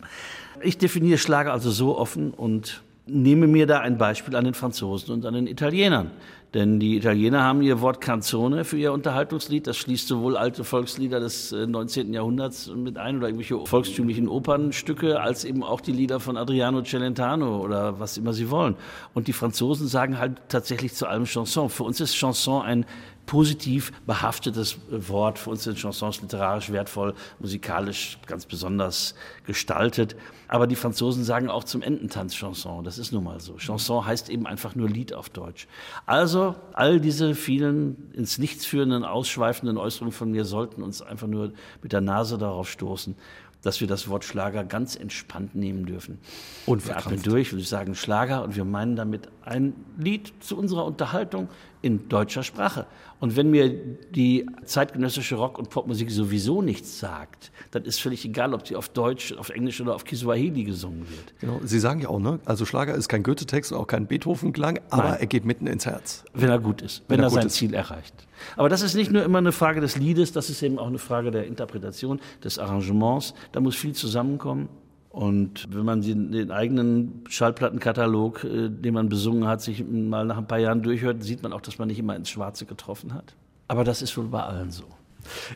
[0.62, 5.12] Ich definiere Schlager also so offen und nehme mir da ein Beispiel an den Franzosen
[5.12, 6.10] und an den Italienern.
[6.54, 9.66] Denn die Italiener haben ihr Wort Canzone für ihr Unterhaltungslied.
[9.66, 12.10] Das schließt sowohl alte Volkslieder des 19.
[12.10, 16.82] Äh, Jahrhunderts mit ein oder irgendwelche volkstümlichen Opernstücke, als eben auch die Lieder von Adriano
[16.82, 18.76] Celentano oder was immer sie wollen.
[19.12, 21.68] Und die Franzosen sagen halt tatsächlich zu allem Chanson.
[21.68, 22.86] Für uns ist Chanson ein
[23.28, 25.38] positiv behaftetes Wort.
[25.38, 29.14] Für uns sind Chansons literarisch wertvoll, musikalisch ganz besonders
[29.46, 30.16] gestaltet.
[30.48, 32.82] Aber die Franzosen sagen auch zum Ententanz Chanson.
[32.84, 33.56] Das ist nun mal so.
[33.58, 35.68] Chanson heißt eben einfach nur Lied auf Deutsch.
[36.06, 41.52] Also all diese vielen ins Nichts führenden, ausschweifenden Äußerungen von mir sollten uns einfach nur
[41.82, 43.14] mit der Nase darauf stoßen,
[43.62, 46.18] dass wir das Wort Schlager ganz entspannt nehmen dürfen.
[46.64, 50.84] Und wir atmen durch und sagen Schlager und wir meinen damit ein Lied zu unserer
[50.84, 51.48] Unterhaltung
[51.82, 52.86] in deutscher Sprache.
[53.20, 58.54] Und wenn mir die zeitgenössische Rock- und Popmusik sowieso nichts sagt, dann ist völlig egal,
[58.54, 61.34] ob sie auf Deutsch, auf Englisch oder auf Kiswahili gesungen wird.
[61.40, 61.60] Genau.
[61.64, 62.38] Sie sagen ja auch, ne?
[62.44, 65.20] Also Schlager ist kein Goethe-Text und auch kein Beethoven-Klang, aber Nein.
[65.20, 66.24] er geht mitten ins Herz.
[66.32, 67.54] Wenn er gut ist, wenn, wenn er, sein ist.
[67.54, 68.14] Ziel erreicht.
[68.56, 70.98] Aber das ist nicht nur immer eine Frage des Liedes, das ist eben auch eine
[70.98, 73.34] Frage der Interpretation, des Arrangements.
[73.52, 74.68] Da muss viel zusammenkommen.
[75.10, 80.46] Und wenn man den eigenen Schallplattenkatalog, äh, den man besungen hat, sich mal nach ein
[80.46, 83.34] paar Jahren durchhört, sieht man auch, dass man nicht immer ins Schwarze getroffen hat.
[83.68, 84.84] Aber das ist wohl bei allen so.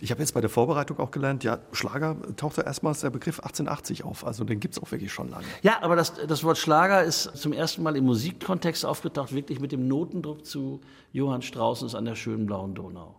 [0.01, 4.05] Ich habe jetzt bei der Vorbereitung auch gelernt, ja, Schlager tauchte erstmals der Begriff 1880
[4.05, 4.27] auf.
[4.27, 5.45] Also den gibt es auch wirklich schon lange.
[5.63, 9.73] Ja, aber das, das Wort Schlager ist zum ersten Mal im Musikkontext aufgetaucht, wirklich mit
[9.73, 10.81] dem Notendruck zu
[11.13, 13.15] Johann Straußens an der schönen blauen Donau.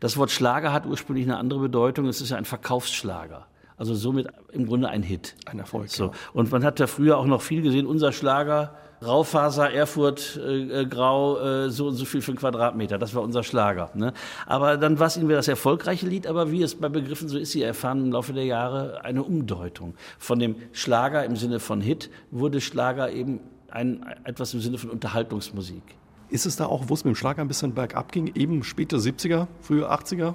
[0.00, 2.06] Das Wort Schlager hat ursprünglich eine andere Bedeutung.
[2.06, 3.46] Es ist ja ein Verkaufsschlager.
[3.76, 5.34] Also somit im Grunde ein Hit.
[5.44, 5.90] Ein Erfolg.
[5.90, 6.12] So.
[6.32, 10.86] Und man hat ja früher auch noch viel gesehen, unser Schlager, Raufaser, Erfurt, äh, äh,
[10.86, 12.96] Grau, äh, so und so viel für einen Quadratmeter.
[12.96, 13.90] Das war unser Schlager.
[13.94, 14.14] Ne?
[14.46, 17.52] Aber dann war es irgendwie das erfolgreiche Lied, aber wie es bei Begriffen so ist,
[17.52, 19.94] sie erfahren im Laufe der Jahre eine Umdeutung.
[20.18, 24.88] Von dem Schlager im Sinne von Hit wurde Schlager eben ein, etwas im Sinne von
[24.88, 25.82] Unterhaltungsmusik.
[26.30, 28.96] Ist es da auch, wo es mit dem Schlager ein bisschen bergab ging, eben späte
[28.96, 30.34] 70er, frühe 80er?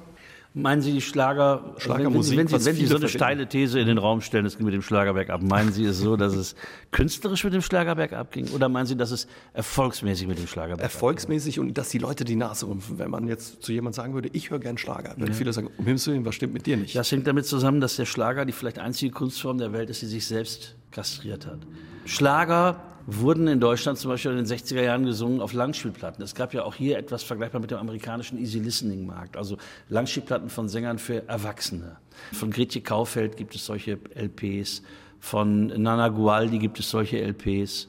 [0.54, 3.18] Meinen Sie die Schlager, Schlagermusik, wenn, Sie, wenn, Sie, wenn Sie so eine verbinden.
[3.18, 6.00] steile These in den Raum stellen, es ging mit dem Schlagerberg ab, meinen Sie es
[6.00, 6.56] so, dass es
[6.92, 11.60] künstlerisch mit dem Schlagerberg abging oder meinen Sie, dass es erfolgsmäßig mit dem Schlagerberg Erfolgsmäßig
[11.60, 13.00] und dass die Leute die Nase rümpfen.
[13.00, 15.86] Wenn man jetzt zu jemandem sagen würde, ich höre gern Schlager, würden viele sagen, um
[15.86, 16.98] Himmels Willen, was stimmt mit dir nicht?
[16.98, 20.08] Das hängt damit zusammen, dass der Schlager die vielleicht einzige Kunstform der Welt ist, die
[20.08, 21.60] sich selbst kastriert hat.
[22.04, 26.24] Schlager wurden in Deutschland zum Beispiel in den 60er Jahren gesungen auf Langspielplatten.
[26.24, 29.58] Es gab ja auch hier etwas vergleichbar mit dem amerikanischen Easy Listening Markt, also
[29.90, 31.98] Langspielplatten von Sängern für Erwachsene.
[32.34, 34.84] Von Gretje Kaufeld gibt es solche LPs,
[35.20, 37.88] von Nana Gualdi gibt es solche LPs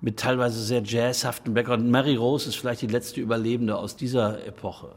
[0.00, 1.86] mit teilweise sehr jazzhaften Background.
[1.88, 4.94] Mary Rose ist vielleicht die letzte Überlebende aus dieser Epoche.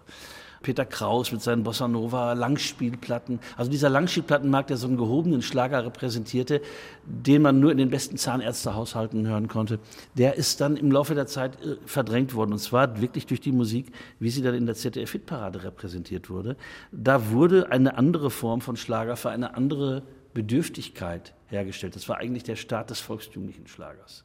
[0.63, 3.39] Peter Kraus mit seinen Bossa Nova Langspielplatten.
[3.55, 6.61] Also dieser Langspielplattenmarkt, der so einen gehobenen Schlager repräsentierte,
[7.05, 9.79] den man nur in den besten Zahnärztehaushalten hören konnte,
[10.15, 12.53] der ist dann im Laufe der Zeit äh, verdrängt worden.
[12.53, 16.55] Und zwar wirklich durch die Musik, wie sie dann in der ZDF-Hitparade repräsentiert wurde.
[16.91, 20.01] Da wurde eine andere Form von Schlager für eine andere
[20.33, 21.95] Bedürftigkeit hergestellt.
[21.95, 24.23] Das war eigentlich der Start des volkstümlichen Schlagers.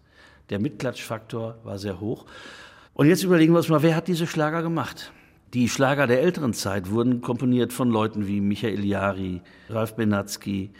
[0.50, 2.24] Der Mitklatschfaktor war sehr hoch.
[2.94, 5.12] Und jetzt überlegen wir uns mal, wer hat diese Schlager gemacht?
[5.54, 10.72] Die Schlager der älteren Zeit wurden komponiert von Leuten wie Michael Jari, Ralf Benatzky,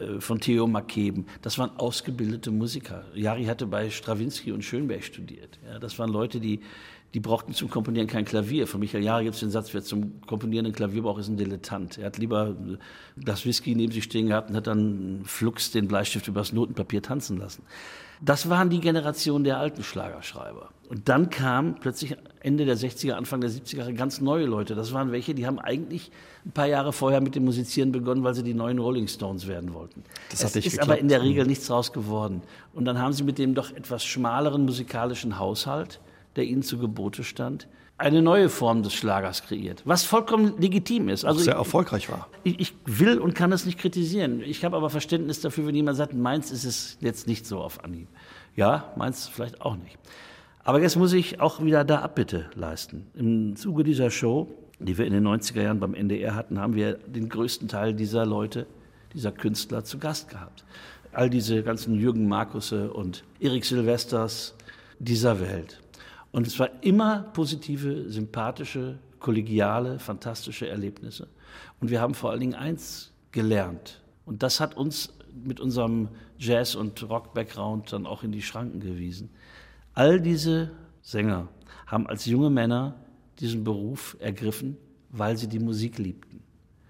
[0.00, 1.26] äh, von Theo Makeben.
[1.42, 3.04] Das waren ausgebildete Musiker.
[3.14, 5.58] Jari hatte bei Stravinsky und Schönberg studiert.
[5.66, 6.60] Ja, das waren Leute, die,
[7.12, 8.66] die brauchten zum Komponieren kein Klavier.
[8.66, 11.36] Von Michael Jari gibt es den Satz, wer zum Komponieren ein Klavier braucht, ist ein
[11.36, 11.98] Dilettant.
[11.98, 12.56] Er hat lieber
[13.16, 17.36] das Whisky neben sich stehen gehabt und hat dann flugs den Bleistift übers Notenpapier tanzen
[17.36, 17.62] lassen.
[18.22, 20.70] Das waren die Generation der alten Schlagerschreiber.
[20.88, 24.74] Und dann kam plötzlich Ende der 60er, Anfang der 70er Jahre ganz neue Leute.
[24.74, 26.10] Das waren welche, die haben eigentlich
[26.44, 29.72] ein paar Jahre vorher mit dem Musizieren begonnen, weil sie die neuen Rolling Stones werden
[29.72, 30.04] wollten.
[30.30, 30.82] Das es ist geklappt.
[30.90, 32.42] aber in der Regel nichts draus geworden.
[32.74, 36.00] Und dann haben sie mit dem doch etwas schmaleren musikalischen Haushalt,
[36.36, 37.66] der ihnen zu Gebote stand,
[37.96, 41.24] eine neue Form des Schlagers kreiert, was vollkommen legitim ist.
[41.24, 42.28] Also sehr ich- erfolgreich war.
[42.42, 44.40] ich, ich will und kann es nicht kritisieren.
[44.42, 47.82] Ich habe aber Verständnis dafür, wenn jemand sagt, meins ist es jetzt nicht so auf
[47.84, 48.08] Anhieb.
[48.56, 49.96] Ja, meins vielleicht auch nicht.
[50.66, 53.06] Aber jetzt muss ich auch wieder da Abbitte leisten.
[53.14, 54.48] Im Zuge dieser Show,
[54.78, 58.24] die wir in den 90er Jahren beim NDR hatten, haben wir den größten Teil dieser
[58.24, 58.66] Leute,
[59.12, 60.64] dieser Künstler zu Gast gehabt.
[61.12, 64.54] All diese ganzen Jürgen Markusse und Erik Silvesters
[64.98, 65.82] dieser Welt.
[66.32, 71.28] Und es war immer positive, sympathische, kollegiale, fantastische Erlebnisse.
[71.78, 74.00] Und wir haben vor allen Dingen eins gelernt.
[74.24, 79.28] Und das hat uns mit unserem Jazz- und Rock-Background dann auch in die Schranken gewiesen.
[79.94, 80.70] All diese
[81.02, 81.48] Sänger
[81.86, 82.96] haben als junge Männer
[83.38, 84.76] diesen Beruf ergriffen,
[85.10, 86.42] weil sie die Musik liebten.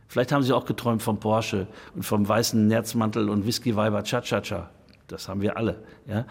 [0.08, 4.70] Vielleicht haben sie auch geträumt vom Porsche und vom weißen Nerzmantel und Whisky-Weiber Cha-Cha-Cha.
[5.06, 5.82] Das haben wir alle.
[6.06, 6.26] Ja?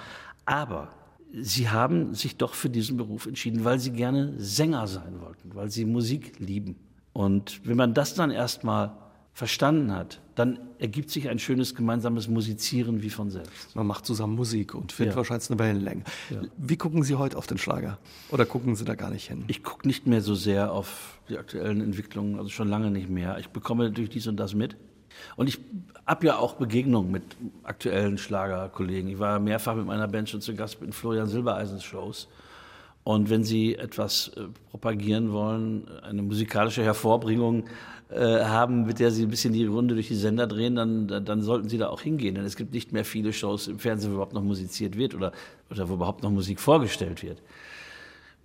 [0.45, 0.89] Aber
[1.33, 5.69] sie haben sich doch für diesen Beruf entschieden, weil sie gerne Sänger sein wollten, weil
[5.69, 6.75] sie Musik lieben.
[7.11, 8.91] Und wenn man das dann erstmal
[9.33, 13.75] verstanden hat, dann ergibt sich ein schönes gemeinsames Musizieren wie von selbst.
[13.75, 15.17] Man macht zusammen Musik und findet Ja.
[15.17, 16.03] wahrscheinlich eine Wellenlänge.
[16.57, 17.97] Wie gucken Sie heute auf den Schlager?
[18.29, 19.43] Oder gucken Sie da gar nicht hin?
[19.47, 23.39] Ich gucke nicht mehr so sehr auf die aktuellen Entwicklungen, also schon lange nicht mehr.
[23.39, 24.75] Ich bekomme natürlich dies und das mit.
[25.35, 25.59] Und ich
[26.05, 27.23] habe ja auch Begegnungen mit
[27.63, 29.09] aktuellen Schlagerkollegen.
[29.09, 32.27] Ich war mehrfach mit meiner Band schon zu Gast in Florian Silbereisens Shows.
[33.03, 37.65] Und wenn Sie etwas äh, propagieren wollen, eine musikalische Hervorbringung
[38.09, 41.41] äh, haben, mit der Sie ein bisschen die Runde durch die Sender drehen, dann, dann
[41.41, 42.35] sollten Sie da auch hingehen.
[42.35, 45.33] Denn es gibt nicht mehr viele Shows im Fernsehen, wo überhaupt noch musiziert wird oder,
[45.69, 47.41] oder wo überhaupt noch Musik vorgestellt wird.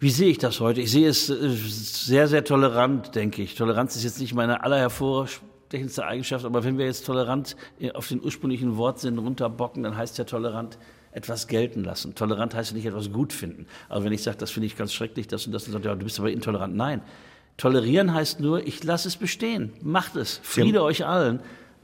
[0.00, 0.80] Wie sehe ich das heute?
[0.80, 3.54] Ich sehe es äh, sehr, sehr tolerant, denke ich.
[3.54, 7.54] Toleranz ist jetzt nicht meine allerhervorstechendste Eigenschaft, aber wenn wir jetzt tolerant
[7.94, 10.78] auf den ursprünglichen Wortsinn runterbocken, dann heißt ja tolerant
[11.18, 12.14] etwas gelten lassen.
[12.14, 13.66] Tolerant heißt ja nicht etwas gut finden.
[13.88, 15.94] Also wenn ich sage, das finde ich ganz schrecklich, das und das, und sagt, ja,
[15.94, 16.74] du bist aber intolerant.
[16.76, 17.02] Nein.
[17.57, 19.72] Tolerieren heißt nur, ich lasse es bestehen.
[19.83, 20.40] Macht es.
[20.44, 21.40] Friede euch allen.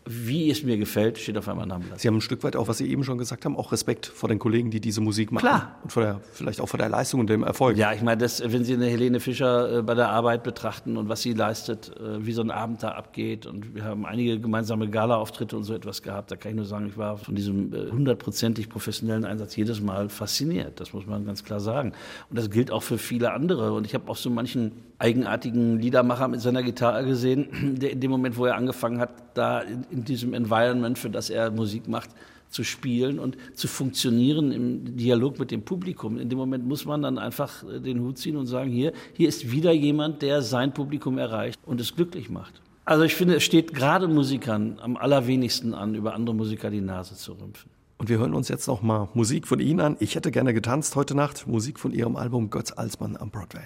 [0.06, 2.00] Wie es mir gefällt, steht auf einmal Namenblatt.
[2.00, 4.28] Sie haben ein Stück weit auch, was Sie eben schon gesagt haben, auch Respekt vor
[4.28, 5.46] den Kollegen, die diese Musik machen.
[5.46, 5.78] Klar.
[5.82, 7.76] Und vor der, vielleicht auch vor der Leistung und dem Erfolg.
[7.76, 11.08] Ja, ich meine, das, wenn Sie eine Helene Fischer äh, bei der Arbeit betrachten und
[11.08, 14.88] was sie leistet, äh, wie so ein Abend da abgeht und wir haben einige gemeinsame
[14.88, 17.90] Gala-Auftritte und so etwas gehabt, da kann ich nur sagen, ich war von diesem äh,
[17.90, 20.80] hundertprozentig professionellen Einsatz jedes Mal fasziniert.
[20.80, 21.92] Das muss man ganz klar sagen.
[22.30, 23.72] Und das gilt auch für viele andere.
[23.72, 28.10] Und ich habe auch so manchen eigenartigen Liedermacher mit seiner Gitarre gesehen, der in dem
[28.10, 32.10] Moment, wo er angefangen hat, da in, in diesem Environment, für das er Musik macht,
[32.50, 36.18] zu spielen und zu funktionieren im Dialog mit dem Publikum.
[36.18, 39.28] In dem Moment muss man dann einfach äh, den Hut ziehen und sagen, hier, hier
[39.28, 42.60] ist wieder jemand, der sein Publikum erreicht und es glücklich macht.
[42.84, 47.16] Also ich finde, es steht gerade Musikern am allerwenigsten an, über andere Musiker die Nase
[47.16, 47.70] zu rümpfen.
[47.96, 49.96] Und wir hören uns jetzt noch mal Musik von Ihnen an.
[50.00, 51.46] Ich hätte gerne getanzt heute Nacht.
[51.46, 53.64] Musik von Ihrem Album Götz Alsmann am Broadway.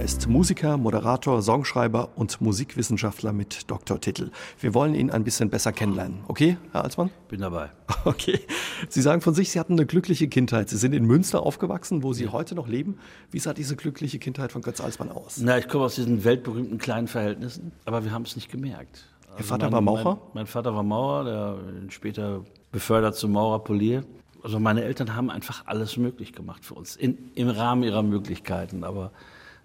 [0.00, 4.30] Er ist Musiker, Moderator, Songschreiber und Musikwissenschaftler mit Doktortitel.
[4.58, 6.20] Wir wollen ihn ein bisschen besser kennenlernen.
[6.26, 7.10] Okay, Herr Alsmann?
[7.28, 7.70] Bin dabei.
[8.06, 8.40] Okay.
[8.88, 10.70] Sie sagen von sich, Sie hatten eine glückliche Kindheit.
[10.70, 12.32] Sie sind in Münster aufgewachsen, wo Sie ja.
[12.32, 12.98] heute noch leben.
[13.30, 15.36] Wie sah diese glückliche Kindheit von Götz Alsmann aus?
[15.38, 19.06] Na, ich komme aus diesen weltberühmten kleinen Verhältnissen, aber wir haben es nicht gemerkt.
[19.26, 20.14] Also Ihr Vater mein, war Maurer?
[20.14, 24.04] Mein, mein, Vater war Maurer, der später befördert zum Maurerpolier.
[24.42, 28.82] Also meine Eltern haben einfach alles möglich gemacht für uns, in, im Rahmen ihrer Möglichkeiten.
[28.82, 29.12] Aber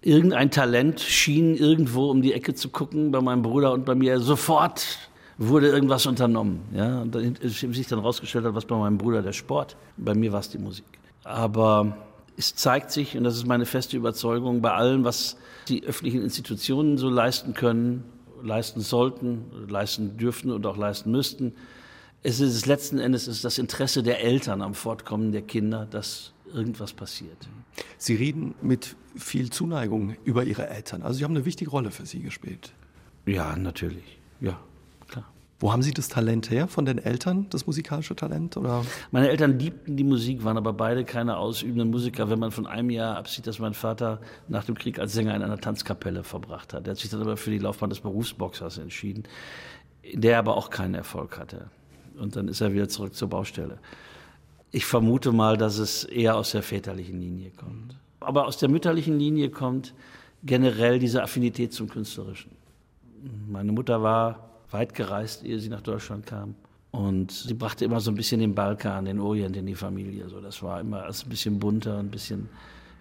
[0.02, 4.20] irgendein Talent schien irgendwo um die Ecke zu gucken bei meinem Bruder und bei mir.
[4.20, 4.84] Sofort
[5.38, 6.60] wurde irgendwas unternommen.
[6.74, 7.02] Ja?
[7.02, 10.40] Und dann sich dann rausgestellt hat, was bei meinem Bruder der Sport, bei mir war
[10.40, 10.86] es die Musik.
[11.24, 11.96] Aber
[12.36, 15.36] es zeigt sich, und das ist meine feste Überzeugung, bei allem, was
[15.68, 18.04] die öffentlichen Institutionen so leisten können,
[18.42, 21.54] leisten sollten, leisten dürften und auch leisten müssten,
[22.22, 26.92] es ist letzten Endes ist das Interesse der Eltern am Fortkommen der Kinder, dass irgendwas
[26.92, 27.48] passiert.
[27.98, 31.02] Sie reden mit viel Zuneigung über Ihre Eltern.
[31.02, 32.72] Also Sie haben eine wichtige Rolle für Sie gespielt.
[33.26, 34.18] Ja, natürlich.
[34.40, 34.58] Ja,
[35.08, 35.24] klar.
[35.58, 36.68] Wo haben Sie das Talent her?
[36.68, 38.56] Von den Eltern, das musikalische Talent?
[38.56, 38.84] Oder?
[39.10, 42.30] Meine Eltern liebten die Musik, waren aber beide keine ausübenden Musiker.
[42.30, 45.42] Wenn man von einem Jahr absieht, dass mein Vater nach dem Krieg als Sänger in
[45.42, 46.86] einer Tanzkapelle verbracht hat.
[46.86, 49.24] Er hat sich dann aber für die Laufbahn des Berufsboxers entschieden,
[50.12, 51.70] der aber auch keinen Erfolg hatte.
[52.18, 53.78] Und dann ist er wieder zurück zur Baustelle.
[54.76, 57.96] Ich vermute mal, dass es eher aus der väterlichen Linie kommt.
[58.20, 59.94] Aber aus der mütterlichen Linie kommt
[60.42, 62.50] generell diese Affinität zum Künstlerischen.
[63.48, 66.56] Meine Mutter war weit gereist, ehe sie nach Deutschland kam.
[66.90, 70.28] Und sie brachte immer so ein bisschen den Balkan, den Orient in die Familie.
[70.28, 72.50] So, das war immer ein bisschen bunter, ein bisschen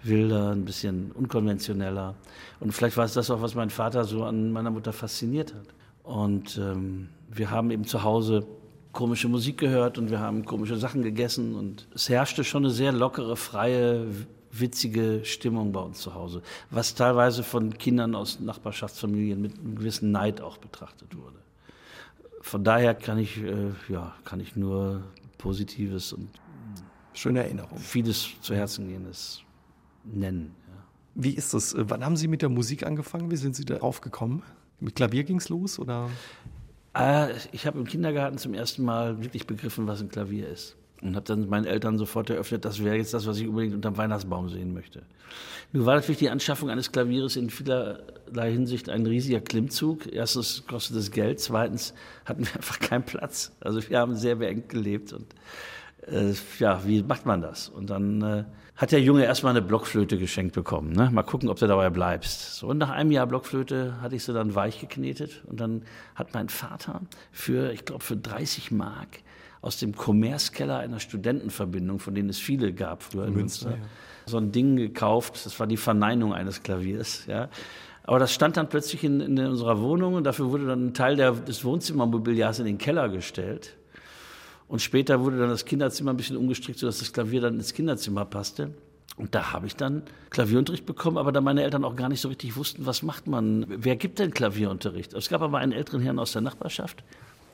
[0.02, 2.16] wilder, ein bisschen unkonventioneller.
[2.62, 5.68] Und vielleicht war es das auch, was mein Vater so an meiner Mutter fasziniert hat.
[6.04, 8.48] Und ähm, wir haben eben zu Hause
[8.96, 12.94] komische Musik gehört und wir haben komische Sachen gegessen und es herrschte schon eine sehr
[12.94, 14.08] lockere, freie,
[14.52, 20.12] witzige Stimmung bei uns zu Hause, was teilweise von Kindern aus Nachbarschaftsfamilien mit einem gewissen
[20.12, 21.38] Neid auch betrachtet wurde.
[22.42, 25.04] Von daher kann ich, äh, ja, kann ich nur
[25.38, 26.30] Positives und
[27.14, 29.42] schöne Erinnerungen, vieles zu Herzen gehendes
[30.06, 30.56] nennen.
[30.70, 30.84] Ja.
[31.16, 31.76] Wie ist das?
[31.78, 33.30] Wann haben Sie mit der Musik angefangen?
[33.30, 34.42] Wie sind Sie darauf gekommen?
[34.80, 36.10] Mit Klavier ging es los oder?
[36.96, 40.76] Äh, ich habe im Kindergarten zum ersten Mal wirklich begriffen, was ein Klavier ist.
[41.02, 43.98] Und habe dann meinen Eltern sofort eröffnet, das wäre jetzt das, was ich unbedingt unterm
[43.98, 45.04] Weihnachtsbaum sehen möchte.
[45.74, 50.12] Nun war natürlich die Anschaffung eines Klavieres in vielerlei Hinsicht ein riesiger Klimmzug.
[50.12, 53.52] Erstens kostet es Geld, zweitens hatten wir einfach keinen Platz.
[53.60, 55.26] Also wir haben sehr beengt gelebt und
[56.08, 57.70] äh, ja, wie macht man das?
[57.70, 58.44] Und dann äh,
[58.76, 60.92] hat der Junge erstmal eine Blockflöte geschenkt bekommen.
[60.92, 61.10] Ne?
[61.12, 62.56] Mal gucken, ob du dabei bleibst.
[62.56, 65.44] So, und nach einem Jahr Blockflöte hatte ich sie dann weich geknetet.
[65.48, 69.20] Und dann hat mein Vater für, ich glaube, für 30 Mark
[69.62, 73.90] aus dem Kommerzkeller einer Studentenverbindung, von denen es viele gab früher in Münster, Münster ja.
[74.26, 75.46] so ein Ding gekauft.
[75.46, 77.26] Das war die Verneinung eines Klaviers.
[77.28, 77.50] Ja.
[78.04, 81.16] Aber das stand dann plötzlich in, in unserer Wohnung und dafür wurde dann ein Teil
[81.16, 83.76] der, des Wohnzimmermobiliars in den Keller gestellt.
[84.68, 88.26] Und später wurde dann das Kinderzimmer ein bisschen umgestrickt, sodass das Klavier dann ins Kinderzimmer
[88.26, 88.72] passte.
[89.18, 92.28] Und da habe ich dann Klavierunterricht bekommen, aber da meine Eltern auch gar nicht so
[92.28, 95.14] richtig wussten, was macht man, wer gibt denn Klavierunterricht?
[95.14, 97.04] Es gab aber einen älteren Herrn aus der Nachbarschaft,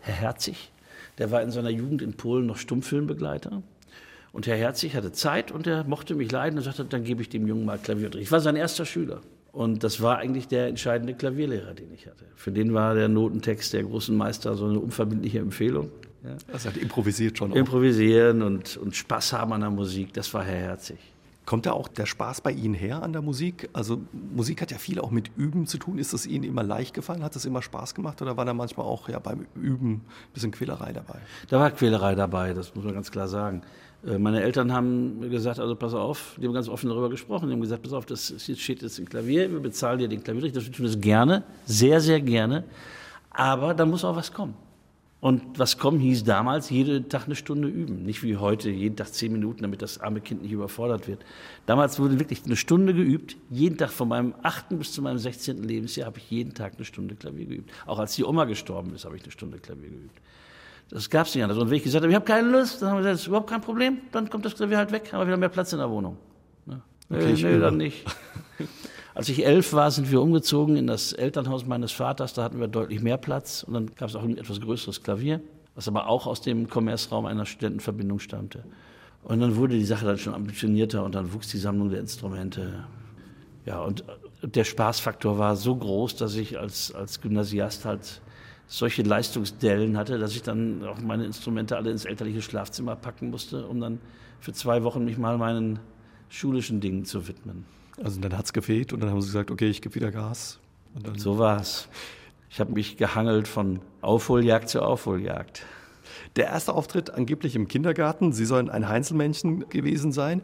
[0.01, 0.71] Herr Herzig,
[1.19, 3.61] der war in seiner Jugend in Polen noch Stummfilmbegleiter.
[4.33, 7.29] Und Herr Herzig hatte Zeit und er mochte mich leiden und sagte, dann gebe ich
[7.29, 8.27] dem Jungen mal Klavierunterricht.
[8.27, 9.21] Ich war sein erster Schüler.
[9.51, 12.25] Und das war eigentlich der entscheidende Klavierlehrer, den ich hatte.
[12.35, 15.91] Für den war der Notentext der großen Meister so eine unverbindliche Empfehlung.
[16.23, 16.37] Ja.
[16.51, 17.51] Also hat improvisiert schon.
[17.51, 17.55] Auch.
[17.55, 20.99] Improvisieren und, und Spaß haben an der Musik, das war Herr Herzig.
[21.45, 23.67] Kommt da auch der Spaß bei Ihnen her an der Musik?
[23.73, 25.97] Also Musik hat ja viel auch mit Üben zu tun.
[25.97, 27.23] Ist es Ihnen immer leicht gefallen?
[27.23, 30.01] Hat es immer Spaß gemacht oder war da manchmal auch ja, beim Üben ein
[30.33, 31.19] bisschen Quälerei dabei?
[31.49, 33.63] Da war Quälerei dabei, das muss man ganz klar sagen.
[34.05, 37.53] Äh, meine Eltern haben gesagt, also pass auf, die haben ganz offen darüber gesprochen, die
[37.53, 40.71] haben gesagt, pass auf, das steht jetzt im Klavier, wir bezahlen dir den Klavierrichter, wir
[40.71, 42.63] tun das gerne, sehr, sehr gerne,
[43.31, 44.53] aber da muss auch was kommen.
[45.21, 48.03] Und was kommen hieß damals, jeden Tag eine Stunde üben.
[48.03, 51.23] Nicht wie heute, jeden Tag zehn Minuten, damit das arme Kind nicht überfordert wird.
[51.67, 53.37] Damals wurde wirklich eine Stunde geübt.
[53.51, 55.61] Jeden Tag von meinem achten bis zu meinem 16.
[55.61, 57.71] Lebensjahr habe ich jeden Tag eine Stunde Klavier geübt.
[57.85, 60.19] Auch als die Oma gestorben ist, habe ich eine Stunde Klavier geübt.
[60.89, 61.59] Das gab es nicht anders.
[61.59, 63.27] Und wenn ich gesagt habe, ich habe keine Lust, dann haben wir gesagt, das ist
[63.27, 65.77] überhaupt kein Problem, dann kommt das Klavier halt weg, haben wir wieder mehr Platz in
[65.77, 66.17] der Wohnung.
[66.65, 66.81] Ne?
[67.11, 68.05] Okay, nee, nee dann nicht.
[69.13, 72.33] Als ich elf war, sind wir umgezogen in das Elternhaus meines Vaters.
[72.33, 75.41] Da hatten wir deutlich mehr Platz und dann gab es auch ein etwas größeres Klavier,
[75.75, 78.63] was aber auch aus dem Kommerzraum einer Studentenverbindung stammte.
[79.23, 82.85] Und dann wurde die Sache dann schon ambitionierter und dann wuchs die Sammlung der Instrumente.
[83.65, 84.03] Ja, und
[84.41, 88.21] der Spaßfaktor war so groß, dass ich als, als Gymnasiast halt
[88.65, 93.67] solche Leistungsdellen hatte, dass ich dann auch meine Instrumente alle ins elterliche Schlafzimmer packen musste,
[93.67, 93.99] um dann
[94.39, 95.79] für zwei Wochen mich mal meinen
[96.29, 97.65] schulischen Dingen zu widmen.
[98.03, 100.59] Also dann hat es gefehlt und dann haben sie gesagt, okay, ich gebe wieder Gas.
[101.17, 101.87] so war es.
[102.49, 105.63] Ich habe mich gehangelt von Aufholjagd zu Aufholjagd.
[106.35, 108.33] Der erste Auftritt angeblich im Kindergarten.
[108.33, 110.41] Sie sollen ein Heinzelmännchen gewesen sein.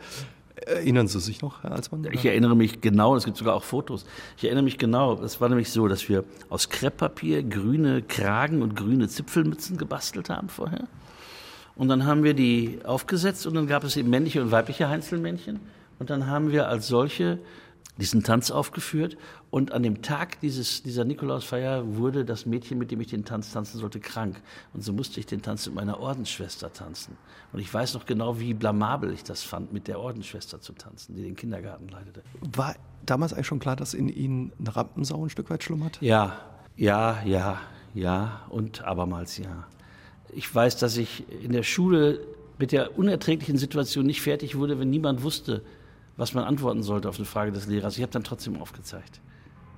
[0.65, 2.07] Erinnern Sie sich noch, Herr Alsmann?
[2.11, 4.05] Ich erinnere mich genau, es gibt sogar auch Fotos.
[4.37, 8.75] Ich erinnere mich genau, es war nämlich so, dass wir aus Krepppapier grüne Kragen und
[8.75, 10.87] grüne Zipfelmützen gebastelt haben vorher.
[11.75, 15.59] Und dann haben wir die aufgesetzt und dann gab es eben männliche und weibliche Heinzelmännchen.
[15.99, 17.39] Und dann haben wir als solche
[17.97, 19.17] diesen Tanz aufgeführt.
[19.49, 23.51] Und an dem Tag dieses, dieser Nikolausfeier wurde das Mädchen, mit dem ich den Tanz
[23.51, 24.41] tanzen sollte, krank.
[24.73, 27.17] Und so musste ich den Tanz mit meiner Ordensschwester tanzen.
[27.53, 31.15] Und ich weiß noch genau, wie blamabel ich das fand, mit der Ordensschwester zu tanzen,
[31.15, 32.23] die den Kindergarten leitete.
[32.55, 32.75] War
[33.05, 35.97] damals eigentlich schon klar, dass in Ihnen eine Rampensau ein Stück weit schlummert?
[36.01, 36.39] Ja,
[36.75, 37.59] ja, ja,
[37.93, 39.65] ja und abermals ja.
[40.33, 42.19] Ich weiß, dass ich in der Schule
[42.59, 45.63] mit der unerträglichen Situation nicht fertig wurde, wenn niemand wusste,
[46.17, 47.95] was man antworten sollte auf eine Frage des Lehrers.
[47.95, 49.21] Ich habe dann trotzdem aufgezeigt.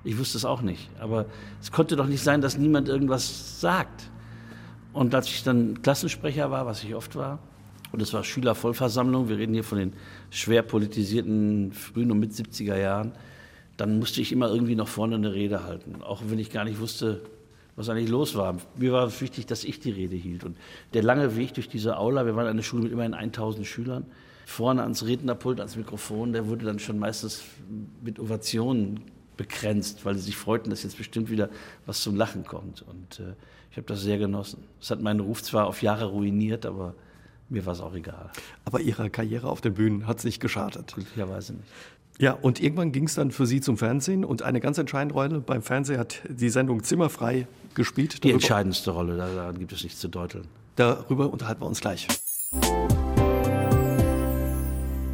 [0.04, 0.90] Ich wusste es auch nicht.
[1.00, 1.26] Aber
[1.62, 4.10] es konnte doch nicht sein, dass niemand irgendwas sagt.
[4.94, 7.40] Und als ich dann Klassensprecher war, was ich oft war,
[7.92, 9.94] und es war Schülervollversammlung, wir reden hier von den
[10.30, 13.14] schwer politisierten frühen und mit 70er Jahren,
[13.78, 16.80] dann musste ich immer irgendwie noch vorne eine Rede halten, auch wenn ich gar nicht
[16.80, 17.22] wusste,
[17.76, 18.58] was eigentlich los war.
[18.76, 20.44] Mir war wichtig, dass ich die Rede hielt.
[20.44, 20.58] Und
[20.94, 24.06] der lange Weg durch diese Aula, wir waren eine Schule mit immerhin 1000 Schülern,
[24.50, 27.43] vorne ans Rednerpult, ans Mikrofon, der wurde dann schon meistens
[28.02, 29.02] mit Ovationen
[29.38, 31.50] begrenzt, weil sie sich freuten, dass jetzt bestimmt wieder
[31.86, 32.82] was zum Lachen kommt.
[32.82, 33.34] Und äh,
[33.72, 34.64] ich habe das sehr genossen.
[34.82, 36.95] Es hat meinen Ruf zwar auf Jahre ruiniert, aber
[37.47, 38.32] mir war es auch egal.
[38.66, 40.93] Aber Ihre Karriere auf den Bühnen hat es nicht geschadet?
[40.93, 41.70] Glücklicherweise nicht.
[42.18, 45.39] Ja, und irgendwann ging es dann für Sie zum Fernsehen und eine ganz entscheidende Rolle
[45.39, 48.24] beim Fernsehen hat die Sendung Zimmerfrei gespielt.
[48.26, 50.45] Die entscheidendste Rolle, daran gibt es nichts zu deuteln.
[50.76, 52.08] Darüber unterhalten wir uns gleich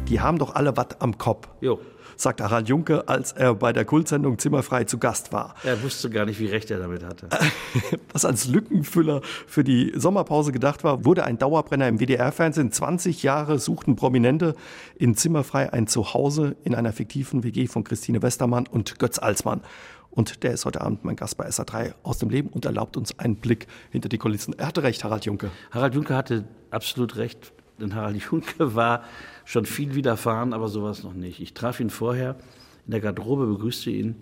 [0.08, 1.48] die haben doch alle was am Kopf.
[1.60, 1.80] Jo.
[2.18, 5.54] Sagt Harald Junke, als er bei der Kultsendung Zimmerfrei zu Gast war.
[5.64, 7.28] Er wusste gar nicht, wie recht er damit hatte.
[8.12, 12.72] Was als Lückenfüller für die Sommerpause gedacht war, wurde ein Dauerbrenner im WDR-Fernsehen.
[12.72, 14.54] 20 Jahre suchten Prominente
[14.96, 19.60] in Zimmerfrei ein Zuhause in einer fiktiven WG von Christine Westermann und Götz Alsmann.
[20.08, 23.18] Und der ist heute Abend mein Gast bei SA3 aus dem Leben und erlaubt uns
[23.18, 24.54] einen Blick hinter die Kulissen.
[24.58, 25.50] Er hatte recht, Harald Junke.
[25.70, 29.02] Harald Junke hatte absolut recht, denn Harald Junke war
[29.46, 31.40] schon viel widerfahren, aber sowas noch nicht.
[31.40, 32.36] Ich traf ihn vorher
[32.84, 34.16] in der Garderobe, begrüßte ihn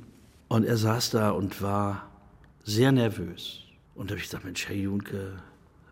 [0.48, 2.08] und er saß da und war
[2.62, 3.60] sehr nervös.
[3.94, 5.32] Und da habe ich gesagt, Mensch, Herr Junke,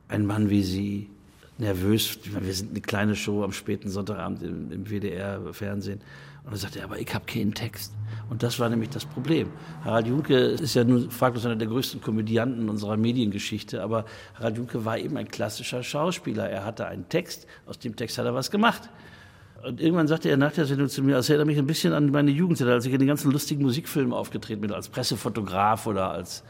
[0.09, 1.11] ein Mann wie Sie,
[1.59, 2.19] nervös.
[2.25, 6.01] Wir sind eine kleine Show am späten Sonntagabend im, im WDR-Fernsehen.
[6.45, 7.95] Und er sagte, aber ich habe keinen Text.
[8.29, 9.49] Und das war nämlich das Problem.
[9.85, 14.05] Harald Junke ist ja nun fraglos einer der größten Komödianten unserer Mediengeschichte, aber
[14.35, 16.51] Harald Junke war eben ein klassischer Schauspieler.
[16.51, 18.91] Er hatte einen Text, aus dem Text hat er was gemacht.
[19.65, 22.11] Und irgendwann sagte er nach der Sendung zu mir, es erinnert mich ein bisschen an
[22.11, 26.43] meine Jugendzeit, als ich in den ganzen lustigen Musikfilmen aufgetreten bin, als Pressefotograf oder als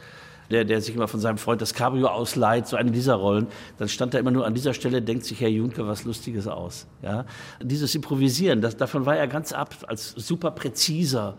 [0.51, 3.47] der, der sich immer von seinem Freund das Cabrio ausleiht, so eine dieser Rollen,
[3.79, 6.87] dann stand da immer nur an dieser Stelle, denkt sich Herr Juncker was Lustiges aus.
[7.03, 7.25] Ja?
[7.63, 11.39] Dieses Improvisieren, das, davon war er ganz ab, als super präziser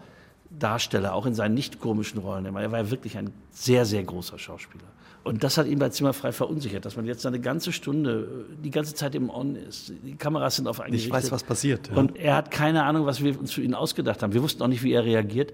[0.50, 2.46] Darsteller, auch in seinen nicht komischen Rollen.
[2.46, 4.86] Er war ja wirklich ein sehr, sehr großer Schauspieler.
[5.24, 8.94] Und das hat ihn bei Zimmerfrei verunsichert, dass man jetzt eine ganze Stunde, die ganze
[8.94, 9.94] Zeit im On ist.
[10.04, 11.90] Die Kameras sind auf einen Ich weiß, was passiert.
[11.90, 11.96] Ja.
[11.96, 14.34] Und er hat keine Ahnung, was wir uns für ihn ausgedacht haben.
[14.34, 15.54] Wir wussten auch nicht, wie er reagiert.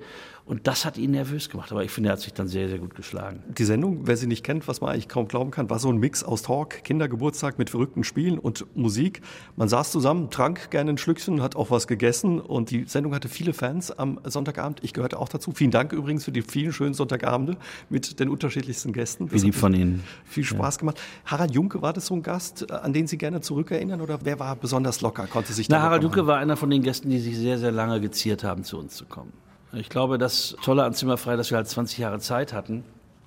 [0.50, 1.72] Und das hat ihn nervös gemacht.
[1.72, 3.44] Aber ich finde, er hat sich dann sehr, sehr gut geschlagen.
[3.56, 5.98] Die Sendung, wer sie nicht kennt, was man eigentlich kaum glauben kann, war so ein
[5.98, 9.22] Mix aus Talk, Kindergeburtstag mit verrückten Spielen und Musik.
[9.56, 12.42] Man saß zusammen, trank gerne ein Schlückchen, hat auch was gegessen.
[12.42, 14.80] Und die Sendung hatte viele Fans am Sonntagabend.
[14.82, 15.52] Ich gehörte auch dazu.
[15.52, 17.56] Vielen Dank übrigens für die vielen schönen Sonntagabende
[17.92, 19.32] mit den unterschiedlichsten Gästen.
[19.32, 20.03] Wie von Ihnen.
[20.26, 20.80] Viel Spaß ja.
[20.80, 20.99] gemacht.
[21.26, 24.01] Harald Junke, war das so ein Gast, an den Sie gerne zurückerinnern?
[24.01, 27.10] Oder wer war besonders locker, konnte sich Na, Harald Junke war einer von den Gästen,
[27.10, 29.34] die sich sehr, sehr lange geziert haben, zu uns zu kommen.
[29.74, 32.84] Ich glaube, das Tolle an Zimmerfrei, dass wir halt 20 Jahre Zeit hatten,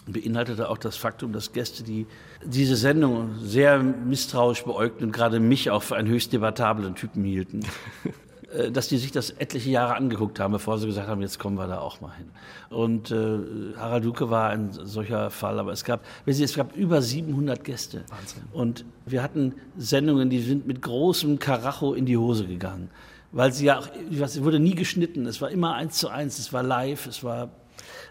[0.06, 2.06] beinhaltete auch das Faktum, dass Gäste, die
[2.44, 7.60] diese Sendung sehr misstrauisch beäugten und gerade mich auch für einen höchst debattablen Typen hielten,
[8.04, 8.10] äh,
[8.70, 11.66] dass die sich das etliche Jahre angeguckt haben, bevor sie gesagt haben, jetzt kommen wir
[11.66, 12.30] da auch mal hin.
[12.70, 17.64] Und äh, Harald Duke war ein solcher Fall, aber es gab, es gab über 700
[17.64, 18.04] Gäste.
[18.08, 18.42] Wahnsinn.
[18.52, 22.90] Und wir hatten Sendungen, die sind mit großem Karacho in die Hose gegangen
[23.32, 23.88] weil sie ja auch,
[24.20, 27.48] es wurde nie geschnitten, es war immer eins zu eins, es war live, es war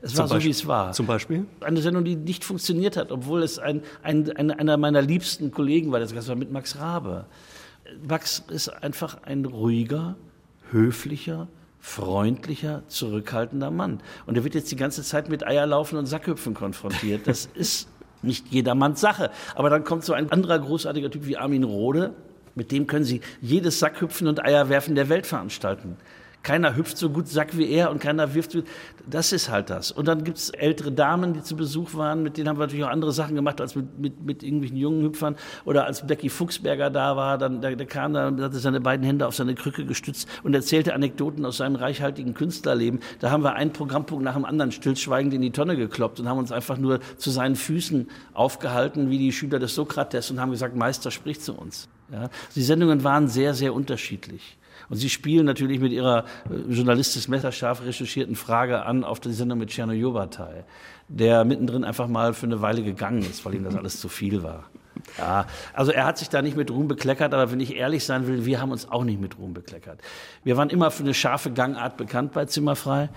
[0.02, 0.92] es war so, wie es war.
[0.94, 1.46] Zum Beispiel?
[1.60, 5.92] Eine Sendung, die nicht funktioniert hat, obwohl es ein, ein, ein, einer meiner liebsten Kollegen
[5.92, 7.28] war, das war mit Max Rabe.
[8.08, 10.16] Max ist einfach ein ruhiger,
[10.72, 11.48] höflicher,
[11.80, 14.02] freundlicher, zurückhaltender Mann.
[14.26, 17.28] Und er wird jetzt die ganze Zeit mit Eierlaufen und Sackhüpfen konfrontiert.
[17.28, 17.90] Das ist
[18.22, 19.32] nicht jedermanns Sache.
[19.56, 22.14] Aber dann kommt so ein anderer großartiger Typ wie Armin Rohde,
[22.54, 25.98] mit dem können Sie jedes Sackhüpfen und Eierwerfen der Welt veranstalten.
[26.44, 28.64] Keiner hüpft so gut Sack wie er und keiner wirft so.
[29.08, 29.92] Das ist halt das.
[29.92, 32.84] Und dann gibt es ältere Damen, die zu Besuch waren, mit denen haben wir natürlich
[32.86, 35.36] auch andere Sachen gemacht als mit, mit, mit irgendwelchen jungen Hüpfern.
[35.66, 39.28] Oder als Becky Fuchsberger da war, dann der, der kam da hatte seine beiden Hände
[39.28, 43.02] auf seine Krücke gestützt und erzählte Anekdoten aus seinem reichhaltigen Künstlerleben.
[43.20, 46.40] Da haben wir einen Programmpunkt nach dem anderen stillschweigend in die Tonne gekloppt und haben
[46.40, 50.76] uns einfach nur zu seinen Füßen aufgehalten, wie die Schüler des Sokrates und haben gesagt,
[50.76, 51.88] Meister, sprich zu uns.
[52.12, 52.30] Ja?
[52.56, 54.58] Die Sendungen waren sehr, sehr unterschiedlich.
[54.92, 59.60] Und Sie spielen natürlich mit Ihrer äh, journalistisch messerscharf recherchierten Frage an auf die Sendung
[59.60, 60.66] mit Tscherno Jobatai,
[61.08, 64.44] der mittendrin einfach mal für eine Weile gegangen ist, weil ihm das alles zu viel
[64.44, 64.66] war.
[65.18, 68.28] Ja, also er hat sich da nicht mit Ruhm bekleckert, aber wenn ich ehrlich sein
[68.28, 70.02] will, wir haben uns auch nicht mit Ruhm bekleckert.
[70.44, 73.08] Wir waren immer für eine scharfe Gangart bekannt bei Zimmerfrei,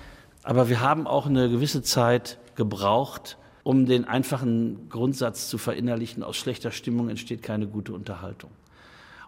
[0.45, 6.37] aber wir haben auch eine gewisse Zeit gebraucht, um den einfachen Grundsatz zu verinnerlichen, aus
[6.37, 8.53] schlechter Stimmung entsteht keine gute Unterhaltung.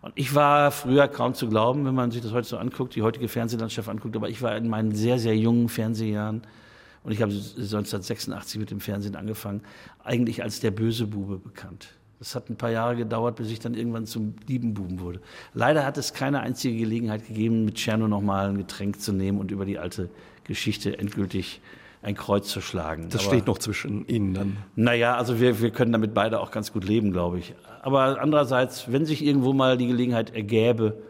[0.02, 3.02] Und ich war früher kaum zu glauben, wenn man sich das heute so anguckt, die
[3.02, 6.42] heutige Fernsehlandschaft anguckt, aber ich war in meinen sehr, sehr jungen Fernsehjahren
[7.02, 9.62] und ich habe 1986 mit dem Fernsehen angefangen,
[10.02, 11.88] eigentlich als der böse Bube bekannt.
[12.18, 15.20] Das hat ein paar Jahre gedauert, bis ich dann irgendwann zum lieben Buben wurde.
[15.52, 19.50] Leider hat es keine einzige Gelegenheit gegeben, mit Tscherno nochmal ein Getränk zu nehmen und
[19.50, 20.08] über die alte
[20.44, 21.60] Geschichte endgültig
[22.06, 23.08] ein Kreuz zu schlagen.
[23.10, 24.56] Das Aber, steht noch zwischen Ihnen dann.
[24.76, 27.54] Naja, also wir, wir können damit beide auch ganz gut leben, glaube ich.
[27.82, 31.02] Aber andererseits, wenn sich irgendwo mal die Gelegenheit ergäbe,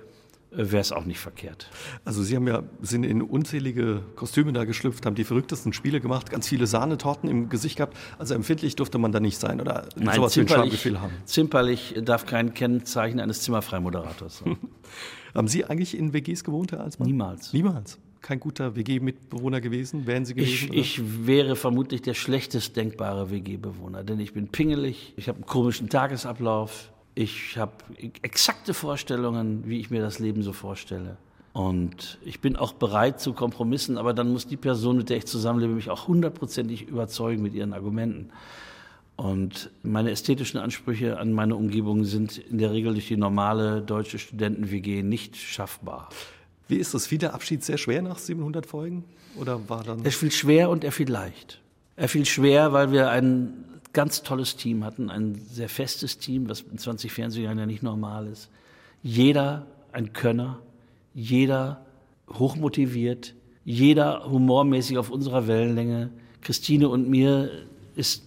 [0.52, 1.68] äh, wäre es auch nicht verkehrt.
[2.06, 6.30] Also Sie haben ja, sind in unzählige Kostüme da geschlüpft, haben die verrücktesten Spiele gemacht,
[6.30, 7.94] ganz viele Sahnetorten im Gesicht gehabt.
[8.18, 11.12] Also empfindlich durfte man da nicht sein oder Nein, sowas wie ein haben.
[11.26, 14.56] Zimperlich darf kein Kennzeichen eines Zimmerfreimoderators sein.
[15.34, 17.06] haben Sie eigentlich in WGs gewohnt, Herr Alsmann?
[17.06, 17.52] Niemals.
[17.52, 17.98] Niemals?
[18.26, 20.06] Kein guter WG-Mitbewohner gewesen?
[20.06, 20.72] Wären Sie gewesen?
[20.72, 25.46] Ich, ich, wäre vermutlich der schlechtest denkbare WG-Bewohner, denn ich bin pingelig, ich habe einen
[25.46, 27.72] komischen Tagesablauf, ich habe
[28.22, 31.18] exakte Vorstellungen, wie ich mir das Leben so vorstelle.
[31.52, 35.26] Und ich bin auch bereit zu Kompromissen, aber dann muss die Person, mit der ich
[35.26, 38.30] zusammenlebe, mich auch hundertprozentig überzeugen mit ihren Argumenten.
[39.14, 44.18] Und meine ästhetischen Ansprüche an meine Umgebung sind in der Regel durch die normale deutsche
[44.18, 46.10] Studenten-WG nicht schaffbar.
[46.68, 47.06] Wie ist das?
[47.06, 49.04] Fiel der Abschied sehr schwer nach 700 Folgen?
[49.36, 51.60] Oder war dann er fiel schwer und er fiel leicht.
[51.96, 56.62] Er fiel schwer, weil wir ein ganz tolles Team hatten, ein sehr festes Team, was
[56.62, 58.50] in 20 Fernsehjahren ja nicht normal ist.
[59.02, 60.60] Jeder ein Könner,
[61.14, 61.86] jeder
[62.28, 66.10] hochmotiviert, jeder humormäßig auf unserer Wellenlänge.
[66.42, 67.50] Christine und mir
[67.94, 68.24] ist,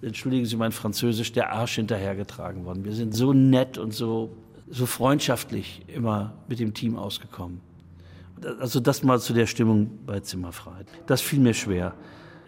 [0.00, 2.84] entschuldigen Sie mein Französisch, der Arsch hinterhergetragen worden.
[2.84, 4.34] Wir sind so nett und so,
[4.68, 7.60] so freundschaftlich immer mit dem Team ausgekommen
[8.60, 10.86] also das mal zu der Stimmung bei Zimmerfreiheit.
[11.06, 11.94] Das fiel mir schwer.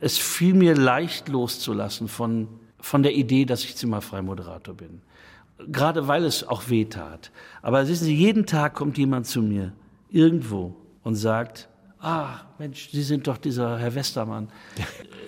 [0.01, 2.49] Es fiel mir leicht loszulassen von,
[2.81, 5.03] von der Idee, dass ich zimmerfrei Moderator bin.
[5.69, 7.31] Gerade weil es auch weh tat.
[7.63, 9.73] Aber wissen Sie, jeden Tag kommt jemand zu mir,
[10.11, 11.69] irgendwo, und sagt,
[12.01, 14.49] ah, Mensch, Sie sind doch dieser Herr Westermann.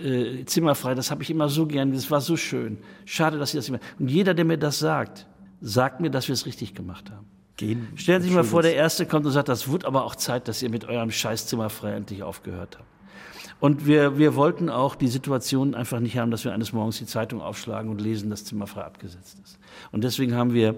[0.02, 2.78] äh, zimmerfrei, das habe ich immer so gern, das war so schön.
[3.04, 3.80] Schade, dass Sie das immer...
[3.98, 5.26] Und jeder, der mir das sagt,
[5.60, 7.26] sagt mir, dass wir es richtig gemacht haben
[7.56, 7.88] gehen.
[7.96, 10.48] Stellen Sie sich mal vor, der Erste kommt und sagt, das wird aber auch Zeit,
[10.48, 12.88] dass ihr mit eurem Scheißzimmer frei endlich aufgehört habt.
[13.58, 17.06] Und wir, wir wollten auch die Situation einfach nicht haben, dass wir eines Morgens die
[17.06, 19.58] Zeitung aufschlagen und lesen, dass Zimmer frei abgesetzt ist.
[19.92, 20.74] Und deswegen haben wir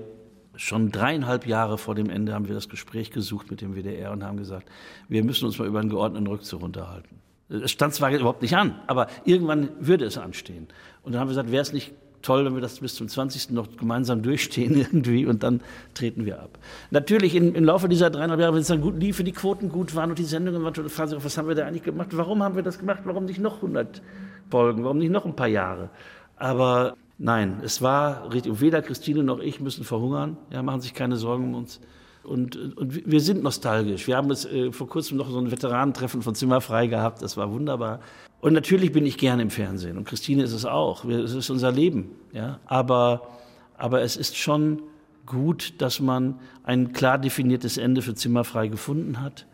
[0.55, 4.25] schon dreieinhalb Jahre vor dem Ende haben wir das Gespräch gesucht mit dem WDR und
[4.25, 4.69] haben gesagt,
[5.09, 7.21] wir müssen uns mal über einen geordneten Rückzug unterhalten.
[7.49, 10.69] Es stand zwar überhaupt nicht an, aber irgendwann würde es anstehen.
[11.03, 11.93] Und dann haben wir gesagt, wäre es nicht
[12.29, 13.51] toll, wenn wir das bis zum 20.
[13.53, 15.63] noch gemeinsam durchstehen irgendwie und dann
[15.95, 16.59] treten wir ab.
[16.91, 19.71] Natürlich im, im Laufe dieser dreieinhalb Jahre, wenn es dann gut lief, wenn die Quoten
[19.71, 22.09] gut waren und die Sendungen waren, dann fragen Sie, was haben wir da eigentlich gemacht?
[22.13, 23.01] Warum haben wir das gemacht?
[23.05, 24.03] Warum nicht noch 100
[24.51, 24.85] Folgen?
[24.85, 25.89] Warum nicht noch ein paar Jahre?
[26.37, 28.61] Aber nein, es war richtig.
[28.61, 30.37] Weder Christine noch ich müssen verhungern.
[30.51, 31.81] Ja, machen sich keine Sorgen um uns.
[32.25, 34.07] Und, und wir sind nostalgisch.
[34.07, 37.23] Wir haben es äh, vor kurzem noch so ein Veteranentreffen von Zimmerfrei gehabt.
[37.23, 38.01] Das war wunderbar.
[38.41, 41.05] Und natürlich bin ich gerne im Fernsehen und Christine ist es auch.
[41.05, 42.11] Es ist unser Leben.
[42.33, 42.61] Ja?
[42.67, 43.29] Aber,
[43.77, 44.83] aber es ist schon
[45.27, 49.47] gut, dass man ein klar definiertes Ende für Zimmerfrei gefunden hat.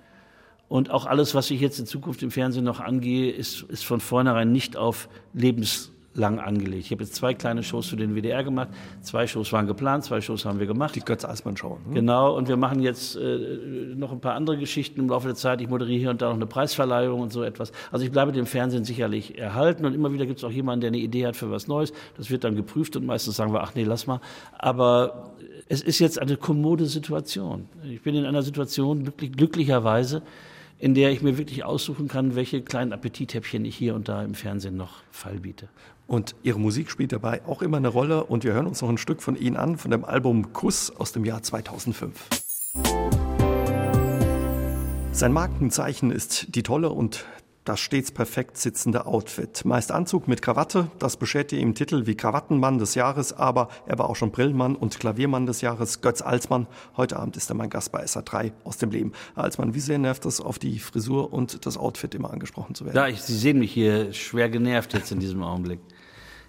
[0.68, 4.00] Und auch alles, was ich jetzt in Zukunft im Fernsehen noch angehe, ist, ist von
[4.00, 6.86] vornherein nicht auf Lebens lang angelegt.
[6.86, 8.68] Ich habe jetzt zwei kleine Shows für den WDR gemacht.
[9.02, 10.94] Zwei Shows waren geplant, zwei Shows haben wir gemacht.
[10.94, 11.78] Die Götz-Alsmann-Show.
[11.86, 11.94] Hm?
[11.94, 15.60] Genau, und wir machen jetzt äh, noch ein paar andere Geschichten im Laufe der Zeit.
[15.60, 17.72] Ich moderiere hier und da noch eine Preisverleihung und so etwas.
[17.90, 20.88] Also ich bleibe dem Fernsehen sicherlich erhalten und immer wieder gibt es auch jemanden, der
[20.88, 21.92] eine Idee hat für was Neues.
[22.16, 24.20] Das wird dann geprüft und meistens sagen wir, ach nee, lass mal.
[24.58, 25.34] Aber
[25.68, 27.68] es ist jetzt eine kommode Situation.
[27.84, 30.22] Ich bin in einer Situation, glücklich, glücklicherweise,
[30.78, 34.34] in der ich mir wirklich aussuchen kann, welche kleinen Appetithäppchen ich hier und da im
[34.34, 35.68] Fernsehen noch feilbiete.
[36.06, 38.24] Und Ihre Musik spielt dabei auch immer eine Rolle.
[38.24, 41.12] Und wir hören uns noch ein Stück von Ihnen an, von dem Album Kuss aus
[41.12, 42.28] dem Jahr 2005.
[45.12, 47.24] Sein Markenzeichen ist die tolle und
[47.64, 49.64] das stets perfekt sitzende Outfit.
[49.64, 54.10] Meist Anzug mit Krawatte, das bescherte ihm Titel wie Krawattenmann des Jahres, aber er war
[54.10, 56.66] auch schon Brillmann und Klaviermann des Jahres, Götz Alsmann.
[56.96, 59.12] Heute Abend ist er mein Gast bei SA3 aus dem Leben.
[59.34, 62.96] Alsmann, wie sehr nervt es, auf die Frisur und das Outfit immer angesprochen zu werden?
[62.96, 65.80] Ja, ich, Sie sehen mich hier schwer genervt jetzt in diesem Augenblick.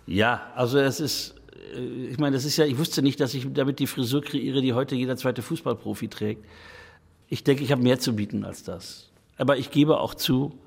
[0.05, 1.36] Ja, also es ist,
[1.76, 4.61] äh, ich meine, das ist ja, ich wusste nicht, dass ich damit die Frisur kreiere,
[4.61, 6.45] die heute jeder zweite Fußballprofi trägt.
[7.30, 9.09] Ich denke, ich habe mehr zu bieten als das.
[9.38, 10.59] Aber ich gebe auch zu,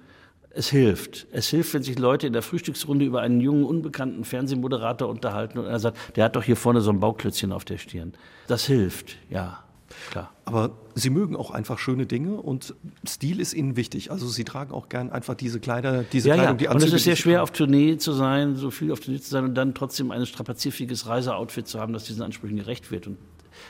[0.59, 1.29] es hilft.
[1.31, 5.67] Es hilft, wenn sich Leute in der Frühstücksrunde über einen jungen, unbekannten Fernsehmoderator unterhalten und
[5.67, 8.13] er sagt, der hat doch hier vorne so ein Bauklötzchen auf der Stirn.
[8.49, 9.63] Das hilft, ja.
[10.11, 10.33] Klar.
[10.45, 12.75] Aber Sie mögen auch einfach schöne Dinge und
[13.07, 14.11] Stil ist Ihnen wichtig.
[14.11, 16.59] Also Sie tragen auch gern einfach diese Kleider, diese ja, Kleidung, ja.
[16.59, 16.85] die Anzüge.
[16.85, 19.45] Und es ist sehr schwer, auf Tournee zu sein, so viel auf Tournee zu sein
[19.45, 23.07] und dann trotzdem ein strapazierfähiges Reiseoutfit zu haben, das diesen Ansprüchen gerecht wird.
[23.07, 23.17] Und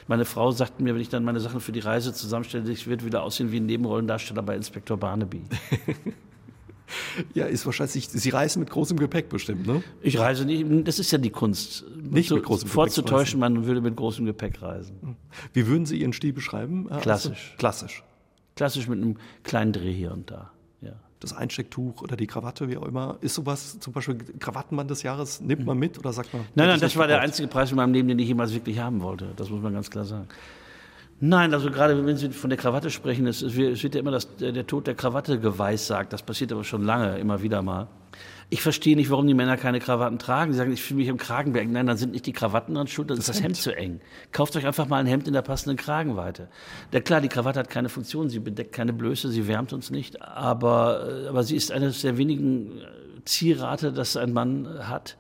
[0.07, 3.05] meine Frau sagt mir, wenn ich dann meine Sachen für die Reise zusammenstelle, ich werde
[3.05, 5.43] wieder aussehen wie ein Nebenrollendarsteller bei Inspektor Barnaby.
[7.35, 9.83] Ja, ist wahrscheinlich, Sie reisen mit großem Gepäck bestimmt, ne?
[10.03, 11.85] Ich reise nicht, das ist ja die Kunst.
[11.97, 12.75] Nicht mit großem Gepäck.
[12.75, 15.17] Vorzutäuschen, man würde mit großem Gepäck reisen.
[15.53, 16.89] Wie würden Sie Ihren Stil beschreiben?
[17.01, 17.49] Klassisch.
[17.49, 18.03] Also, klassisch.
[18.57, 20.51] Klassisch mit einem kleinen Dreh hier und da,
[20.81, 20.95] ja.
[21.21, 23.19] Das Einstecktuch oder die Krawatte, wie auch immer.
[23.21, 26.43] Ist sowas, zum Beispiel Krawattenmann des Jahres, nimmt man mit oder sagt man?
[26.55, 29.01] Nein, nein, das war der einzige Preis in meinem Leben, den ich jemals wirklich haben
[29.01, 29.29] wollte.
[29.37, 30.29] Das muss man ganz klar sagen.
[31.21, 34.67] Nein, also gerade wenn Sie von der Krawatte sprechen, es, wird ja immer das, der
[34.67, 36.13] Tod der Krawatte geweissagt.
[36.13, 37.89] Das passiert aber schon lange, immer wieder mal.
[38.51, 40.53] Ich verstehe nicht, warum die Männer keine Krawatten tragen.
[40.53, 41.69] Sie sagen, ich fühle mich im Kragenberg.
[41.69, 43.57] Nein, dann sind nicht die Krawatten dran schuld, dann das ist das Hemd.
[43.57, 44.01] Hemd zu eng.
[44.33, 46.49] Kauft euch einfach mal ein Hemd in der passenden Kragenweite.
[46.93, 50.23] Der, klar, die Krawatte hat keine Funktion, sie bedeckt keine Blöße, sie wärmt uns nicht,
[50.23, 52.81] aber, aber sie ist eines der wenigen
[53.25, 55.19] Zierate, das ein Mann hat.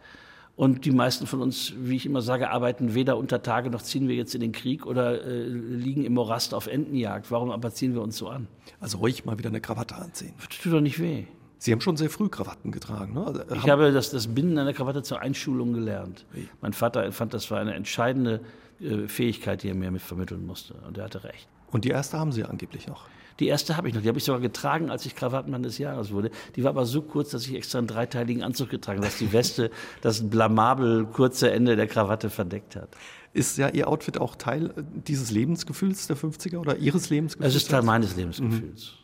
[0.58, 4.08] Und die meisten von uns, wie ich immer sage, arbeiten weder unter Tage noch ziehen
[4.08, 7.30] wir jetzt in den Krieg oder äh, liegen im Morast auf Entenjagd.
[7.30, 8.48] Warum aber ziehen wir uns so an?
[8.80, 10.34] Also ruhig mal wieder eine Krawatte anziehen.
[10.36, 11.26] Das tut doch nicht weh.
[11.58, 13.24] Sie haben schon sehr früh Krawatten getragen, ne?
[13.24, 16.26] Also, ich habe das, das Binden einer Krawatte zur Einschulung gelernt.
[16.32, 16.48] Wie?
[16.60, 18.40] Mein Vater fand, das war eine entscheidende
[18.80, 20.74] äh, Fähigkeit, die er mir mit vermitteln musste.
[20.88, 21.46] Und er hatte recht.
[21.70, 23.06] Und die erste haben Sie angeblich noch?
[23.40, 24.02] Die erste habe ich noch.
[24.02, 26.30] Die habe ich sogar getragen, als ich Krawattenmann des Jahres wurde.
[26.56, 29.32] Die war aber so kurz, dass ich extra einen dreiteiligen Anzug getragen habe, dass die
[29.32, 29.70] Weste
[30.00, 32.88] das blamabel kurze Ende der Krawatte verdeckt hat.
[33.32, 34.72] Ist ja Ihr Outfit auch Teil
[35.06, 37.54] dieses Lebensgefühls der 50er oder Ihres Lebensgefühls?
[37.54, 38.94] Es ist Teil meines Lebensgefühls.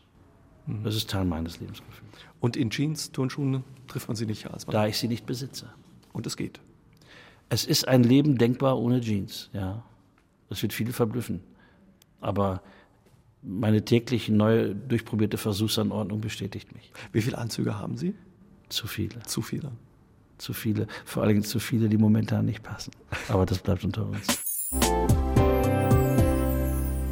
[0.67, 0.87] Mhm.
[0.87, 2.11] Es ist Teil meines Lebensgefühls.
[2.41, 4.73] Und in Jeans, Turnschuhen trifft man sie nicht als Mann?
[4.73, 5.67] Da ich sie nicht besitze.
[6.13, 6.61] Und es geht?
[7.49, 9.85] Es ist ein Leben denkbar ohne Jeans, ja.
[10.49, 11.41] Das wird viele verblüffen.
[12.21, 12.63] Aber
[13.45, 16.93] meine täglich neu durchprobierte Versuchsanordnung bestätigt mich.
[17.13, 18.15] Wie viele Anzüge haben Sie?
[18.69, 19.23] Zu viele.
[19.23, 19.73] Zu viele.
[20.39, 20.87] Zu viele.
[21.05, 22.93] Vor allem zu viele, die momentan nicht passen.
[23.29, 24.27] Aber das bleibt unter uns.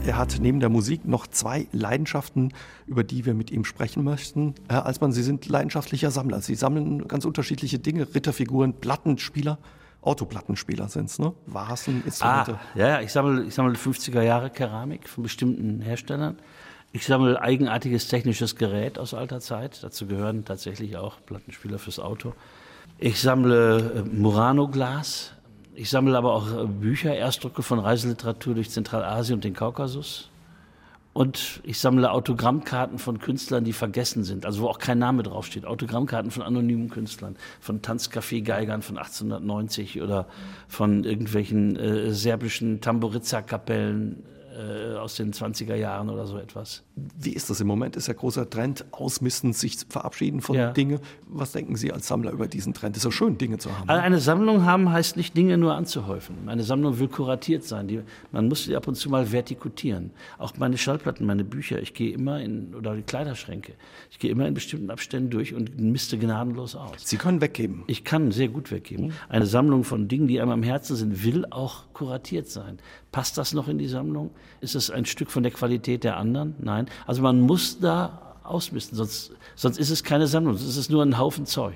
[0.04, 2.52] Er hat neben der Musik noch zwei Leidenschaften,
[2.86, 4.54] über die wir mit ihm sprechen möchten.
[4.68, 6.40] Herr Alsmann, Sie sind leidenschaftlicher Sammler.
[6.40, 9.58] Sie sammeln ganz unterschiedliche Dinge, Ritterfiguren, Plattenspieler.
[10.02, 11.32] Autoplattenspieler sind es, ne?
[11.46, 12.54] Vasen-Instrumente.
[12.54, 16.38] Ah, ja, ja, ich sammle, ich sammle 50er Jahre Keramik von bestimmten Herstellern.
[16.90, 19.82] Ich sammle eigenartiges technisches Gerät aus alter Zeit.
[19.82, 22.34] Dazu gehören tatsächlich auch Plattenspieler fürs Auto.
[22.98, 25.32] Ich sammle äh, Murano-Glas.
[25.74, 30.31] Ich sammle aber auch äh, Bücher, Erstdrucke von Reiseliteratur durch Zentralasien und den Kaukasus.
[31.12, 35.66] Und ich sammle Autogrammkarten von Künstlern, die vergessen sind, also wo auch kein Name draufsteht.
[35.66, 40.26] Autogrammkarten von anonymen Künstlern, von Tanzcafé-Geigern von 1890 oder
[40.68, 44.22] von irgendwelchen äh, serbischen Tamburiza-Kapellen
[44.56, 46.82] äh, aus den 20er Jahren oder so etwas.
[46.94, 47.96] Wie ist das im Moment?
[47.96, 50.72] Ist ja großer Trend, ausmisten, sich verabschieden von ja.
[50.72, 50.98] Dingen.
[51.26, 52.96] Was denken Sie als Sammler über diesen Trend?
[52.96, 53.88] Ist ja schön, Dinge zu haben.
[53.88, 56.48] Also eine Sammlung haben heißt nicht, Dinge nur anzuhäufen.
[56.48, 57.88] Eine Sammlung will kuratiert sein.
[57.88, 60.10] Die, man muss sie ab und zu mal vertikutieren.
[60.38, 61.80] Auch meine Schallplatten, meine Bücher.
[61.80, 63.72] Ich gehe immer in, oder die Kleiderschränke.
[64.10, 66.92] Ich gehe immer in bestimmten Abständen durch und misste gnadenlos aus.
[66.98, 67.84] Sie können weggeben.
[67.86, 69.14] Ich kann sehr gut weggeben.
[69.30, 72.78] Eine Sammlung von Dingen, die einem am Herzen sind, will auch kuratiert sein.
[73.12, 74.30] Passt das noch in die Sammlung?
[74.62, 76.54] Ist es ein Stück von der Qualität der anderen?
[76.60, 76.86] Nein.
[77.06, 81.02] Also man muss da ausmisten, sonst, sonst ist es keine Sammlung, sonst ist es nur
[81.02, 81.74] ein Haufen Zeug.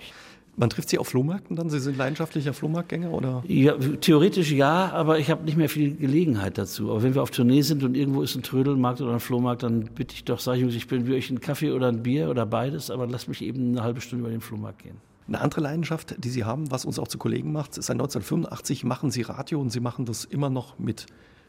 [0.58, 1.68] Man trifft Sie auf Flohmärkten dann?
[1.68, 3.42] Sie sind leidenschaftlicher Flohmarktgänger oder?
[3.46, 6.90] Ja, theoretisch ja, aber ich habe nicht mehr viel Gelegenheit dazu.
[6.90, 9.90] Aber wenn wir auf Tournee sind und irgendwo ist ein Trödelmarkt oder ein Flohmarkt, dann
[9.94, 12.46] bitte ich doch, sage ich, ich bin wie euch ein Kaffee oder ein Bier oder
[12.46, 14.96] beides, aber lasst mich eben eine halbe Stunde über den Flohmarkt gehen.
[15.28, 19.10] Eine andere Leidenschaft, die Sie haben, was uns auch zu Kollegen macht, seit 1985 machen
[19.10, 21.06] Sie Radio und Sie machen das immer noch mit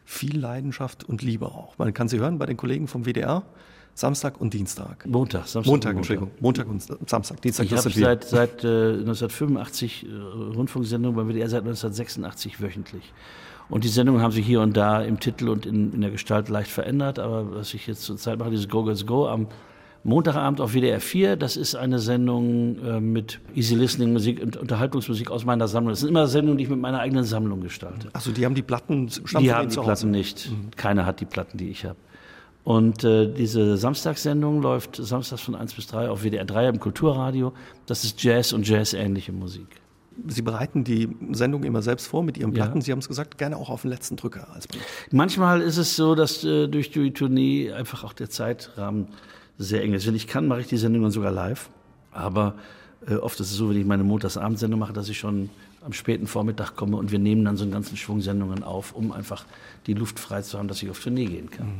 [0.08, 1.76] viel Leidenschaft und Liebe auch.
[1.76, 3.42] Man kann Sie hören bei den Kollegen vom WDR.
[3.94, 5.04] Samstag und Dienstag.
[5.06, 5.70] Montag, Samstag.
[5.70, 6.30] Montag, Entschuldigung.
[6.40, 7.42] Montag und Samstag.
[7.42, 10.14] Dienstag, ich habe seit, seit äh, 1985 äh,
[10.56, 13.12] Rundfunksendungen beim WDR seit 1986 wöchentlich.
[13.68, 16.48] Und die Sendungen haben sich hier und da im Titel und in, in der Gestalt
[16.48, 17.18] leicht verändert.
[17.18, 19.48] Aber was ich jetzt zurzeit mache, dieses Go Girls Go am
[20.04, 25.30] Montagabend auf WDR 4, das ist eine Sendung äh, mit Easy Listening Musik und Unterhaltungsmusik
[25.30, 25.90] aus meiner Sammlung.
[25.90, 28.08] Das sind immer Sendungen, die ich mit meiner eigenen Sammlung gestalte.
[28.12, 30.50] Also die haben die Platten Die haben die Platten nicht.
[30.50, 30.70] Mhm.
[30.76, 31.96] Keiner hat die Platten, die ich habe.
[32.64, 37.52] Und äh, diese Samstagssendung läuft samstags von 1 bis 3 auf WDR 3 im Kulturradio.
[37.86, 39.80] Das ist Jazz und Jazz-ähnliche Musik.
[40.26, 42.78] Sie bereiten die Sendung immer selbst vor mit Ihren Platten.
[42.78, 42.84] Ja.
[42.84, 44.48] Sie haben es gesagt, gerne auch auf den letzten Drücker.
[44.52, 44.68] Als
[45.12, 49.08] Manchmal ist es so, dass äh, durch die Tournee einfach auch der Zeitrahmen
[49.58, 50.06] sehr eng ist.
[50.06, 51.68] Wenn ich kann, mache ich die Sendung dann sogar live.
[52.12, 52.54] Aber
[53.06, 55.50] äh, oft ist es so, wenn ich meine Montagsabendsendung mache, dass ich schon
[55.84, 59.12] am späten Vormittag komme und wir nehmen dann so einen ganzen Schwung Sendungen auf, um
[59.12, 59.44] einfach
[59.86, 61.66] die Luft frei zu haben, dass ich auf Tournee gehen kann.
[61.66, 61.72] Mhm.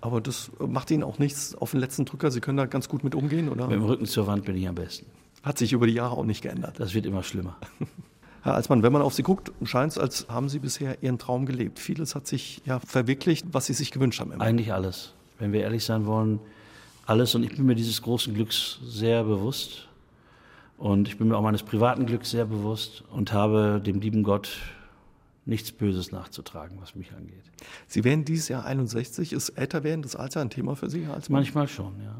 [0.00, 2.30] Aber das macht Ihnen auch nichts auf den letzten Drücker?
[2.30, 3.66] Sie können da ganz gut mit umgehen, oder?
[3.66, 5.06] Mit dem Rücken zur Wand bin ich am besten.
[5.42, 6.78] Hat sich über die Jahre auch nicht geändert.
[6.78, 7.56] Das wird immer schlimmer.
[8.42, 11.46] Herr Alsmann, wenn man auf Sie guckt, scheint es, als haben Sie bisher Ihren Traum
[11.46, 11.78] gelebt.
[11.78, 14.32] Vieles hat sich ja verwirklicht, was Sie sich gewünscht haben.
[14.32, 14.44] Immer.
[14.44, 15.14] Eigentlich alles.
[15.38, 16.40] Wenn wir ehrlich sein wollen,
[17.06, 17.34] alles.
[17.34, 19.88] Und ich bin mir dieses großen Glücks sehr bewusst.
[20.76, 24.50] Und ich bin mir auch meines privaten Glücks sehr bewusst und habe dem lieben Gott
[25.46, 27.44] nichts Böses nachzutragen, was mich angeht.
[27.86, 29.32] Sie werden dieses Jahr 61.
[29.32, 31.06] Ist älter werden das Alter ein Thema für Sie?
[31.06, 32.16] Als Manchmal schon, ja.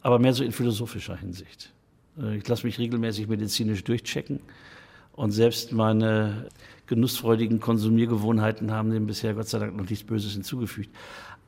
[0.00, 1.72] Aber mehr so in philosophischer Hinsicht.
[2.18, 4.40] Äh, ich lasse mich regelmäßig medizinisch durchchecken.
[5.12, 6.48] Und selbst meine
[6.86, 10.90] genussfreudigen Konsumiergewohnheiten haben dem bisher Gott sei Dank noch nichts Böses hinzugefügt.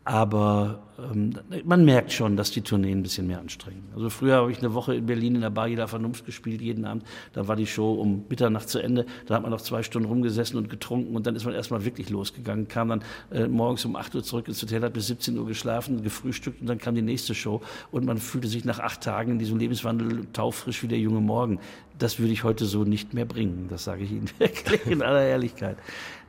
[0.09, 1.35] Aber ähm,
[1.65, 3.83] man merkt schon, dass die Tourneen ein bisschen mehr anstrengen.
[3.95, 6.87] Also früher habe ich eine Woche in Berlin in der Bar jeder Vernunft gespielt, jeden
[6.87, 7.05] Abend.
[7.35, 9.05] Da war die Show um Mitternacht zu Ende.
[9.27, 12.09] Da hat man noch zwei Stunden rumgesessen und getrunken und dann ist man erstmal wirklich
[12.09, 12.69] losgegangen.
[12.69, 16.03] Kam dann äh, morgens um 8 Uhr zurück ins Hotel, hat bis 17 Uhr geschlafen,
[16.03, 17.61] gefrühstückt und dann kam die nächste Show.
[17.91, 21.61] Und man fühlte sich nach acht Tagen in diesem Lebenswandel taufrisch wie der junge Morgen.
[21.99, 23.67] Das würde ich heute so nicht mehr bringen.
[23.69, 25.77] Das sage ich Ihnen wirklich in aller Ehrlichkeit.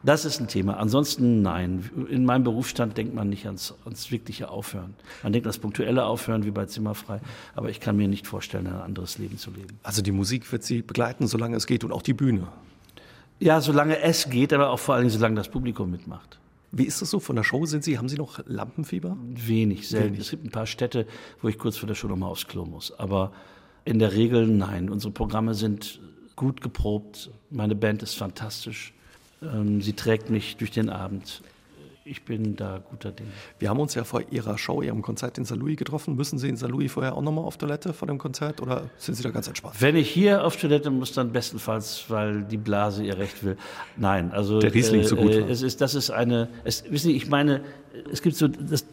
[0.03, 0.77] Das ist ein Thema.
[0.77, 1.89] Ansonsten nein.
[2.09, 4.93] In meinem Berufsstand denkt man nicht ans, ans wirkliche Aufhören.
[5.23, 7.19] Man denkt an das punktuelle Aufhören wie bei Zimmerfrei.
[7.53, 9.77] Aber ich kann mir nicht vorstellen, ein anderes Leben zu leben.
[9.83, 12.47] Also die Musik wird Sie begleiten, solange es geht und auch die Bühne.
[13.39, 16.39] Ja, solange es geht, aber auch vor allem, solange das Publikum mitmacht.
[16.71, 17.65] Wie ist das so von der Show?
[17.65, 19.17] Sind Sie, haben Sie noch Lampenfieber?
[19.33, 20.07] Wenig, selten.
[20.07, 20.19] Wenig.
[20.19, 21.07] Es gibt ein paar Städte,
[21.41, 22.97] wo ich kurz vor der Show nochmal aufs Klo muss.
[22.99, 23.31] Aber
[23.85, 24.89] in der Regel nein.
[24.89, 25.99] Unsere Programme sind
[26.35, 27.31] gut geprobt.
[27.49, 28.93] Meine Band ist fantastisch.
[29.41, 31.41] Ähm, sie trägt mich durch den Abend.
[32.05, 33.29] Ich bin da guter Dinge.
[33.59, 35.57] Wir haben uns ja vor Ihrer Show, Ihrem Konzert in St.
[35.57, 36.15] Louis getroffen.
[36.15, 36.67] Müssen Sie in St.
[36.67, 39.75] Louis vorher auch nochmal auf Toilette vor dem Konzert oder sind Sie da ganz entspannt?
[39.79, 43.57] Wenn ich hier auf Toilette muss, dann bestenfalls, weil die Blase ihr Recht will.
[43.95, 45.47] Nein, also der Riesling äh, so gut äh.
[45.49, 46.47] Es ist, das ist eine.
[46.63, 47.61] Es, wissen Sie, ich meine,
[48.11, 48.85] es gibt so das,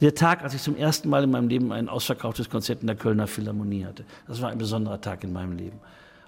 [0.00, 2.96] der Tag, als ich zum ersten Mal in meinem Leben ein ausverkauftes Konzert in der
[2.96, 4.04] Kölner Philharmonie hatte.
[4.26, 5.78] Das war ein besonderer Tag in meinem Leben.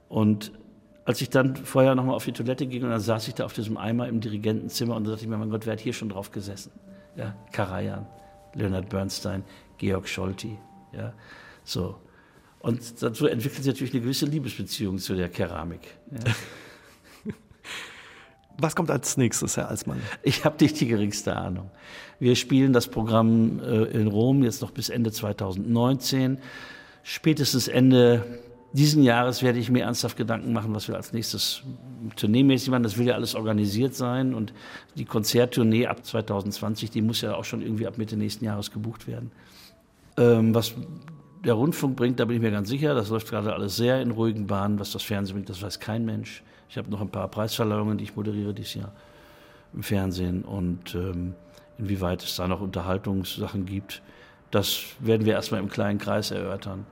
[0.09, 0.53] Und
[1.07, 3.53] als ich dann vorher nochmal auf die Toilette ging und dann saß ich da auf
[3.53, 6.09] diesem Eimer im Dirigentenzimmer und da dachte ich mir, mein Gott, wer hat hier schon
[6.09, 6.73] drauf gesessen?
[7.15, 8.07] Ja, Karajan,
[8.55, 9.45] Leonard Bernstein,
[9.79, 10.59] Georg Scholti,
[10.93, 11.15] ja,
[11.65, 11.97] so.
[12.59, 15.97] Und dazu entwickelt sich natürlich eine gewisse Liebesbeziehung zu der Keramik.
[16.11, 16.33] Ja.
[18.59, 20.01] Was kommt als nächstes, Herr Alsmann?
[20.23, 21.71] Ich habe nicht die geringste Ahnung.
[22.19, 26.39] Wir spielen das Programm äh, in Rom jetzt noch bis Ende 2019.
[27.05, 28.41] Spätestens Ende
[28.77, 31.63] diesen Jahres werde ich mir ernsthaft Gedanken machen, was wir als nächstes
[32.17, 32.83] tourneemäßig machen.
[32.83, 34.53] Das will ja alles organisiert sein und
[34.97, 39.09] die Konzerttournee ab 2020, die muss ja auch schon irgendwie ab Mitte nächsten Jahres gebucht
[39.09, 39.33] werden.
[40.19, 40.75] Ähm, was
[41.43, 44.11] der Rundfunk bringt, da bin ich mir ganz sicher, das läuft gerade alles sehr in
[44.11, 44.79] ruhigen Bahnen.
[44.79, 46.43] Was das Fernsehen bringt, das weiß kein Mensch.
[46.69, 48.93] Ich habe noch ein paar Preisverleihungen, die ich moderiere dieses Jahr
[49.73, 51.35] im Fernsehen und ähm,
[51.79, 54.03] inwieweit es da noch Unterhaltungssachen gibt,
[54.51, 56.85] das werden wir erstmal im kleinen Kreis erörtern.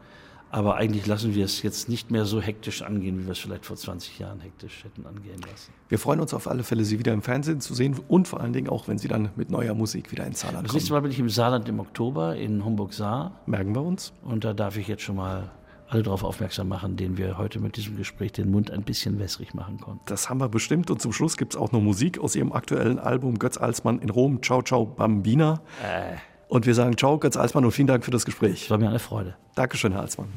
[0.54, 3.66] Aber eigentlich lassen wir es jetzt nicht mehr so hektisch angehen, wie wir es vielleicht
[3.66, 5.72] vor 20 Jahren hektisch hätten angehen lassen.
[5.88, 8.52] Wir freuen uns auf alle Fälle, Sie wieder im Fernsehen zu sehen und vor allen
[8.52, 10.66] Dingen auch, wenn Sie dann mit neuer Musik wieder ins Saarland kommen.
[10.66, 13.40] Das nächste Mal bin ich im Saarland im Oktober in Homburg-Saar.
[13.46, 14.12] Merken wir uns.
[14.22, 15.50] Und da darf ich jetzt schon mal
[15.88, 19.54] alle darauf aufmerksam machen, denen wir heute mit diesem Gespräch den Mund ein bisschen wässrig
[19.54, 20.02] machen konnten.
[20.06, 20.88] Das haben wir bestimmt.
[20.88, 24.08] Und zum Schluss gibt es auch noch Musik aus Ihrem aktuellen Album Götz Alsmann in
[24.08, 24.40] Rom.
[24.40, 25.62] Ciao, ciao, Bambina.
[25.82, 26.14] Äh.
[26.48, 28.60] Und wir sagen Ciao, Götz Alsmann und vielen Dank für das Gespräch.
[28.60, 29.34] Das War mir eine Freude.
[29.54, 30.28] Dankeschön, Herr Alsmann.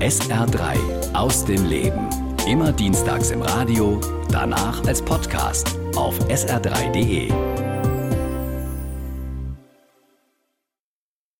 [0.00, 2.08] SR3 aus dem Leben.
[2.46, 7.28] Immer dienstags im Radio, danach als Podcast auf sr3.de.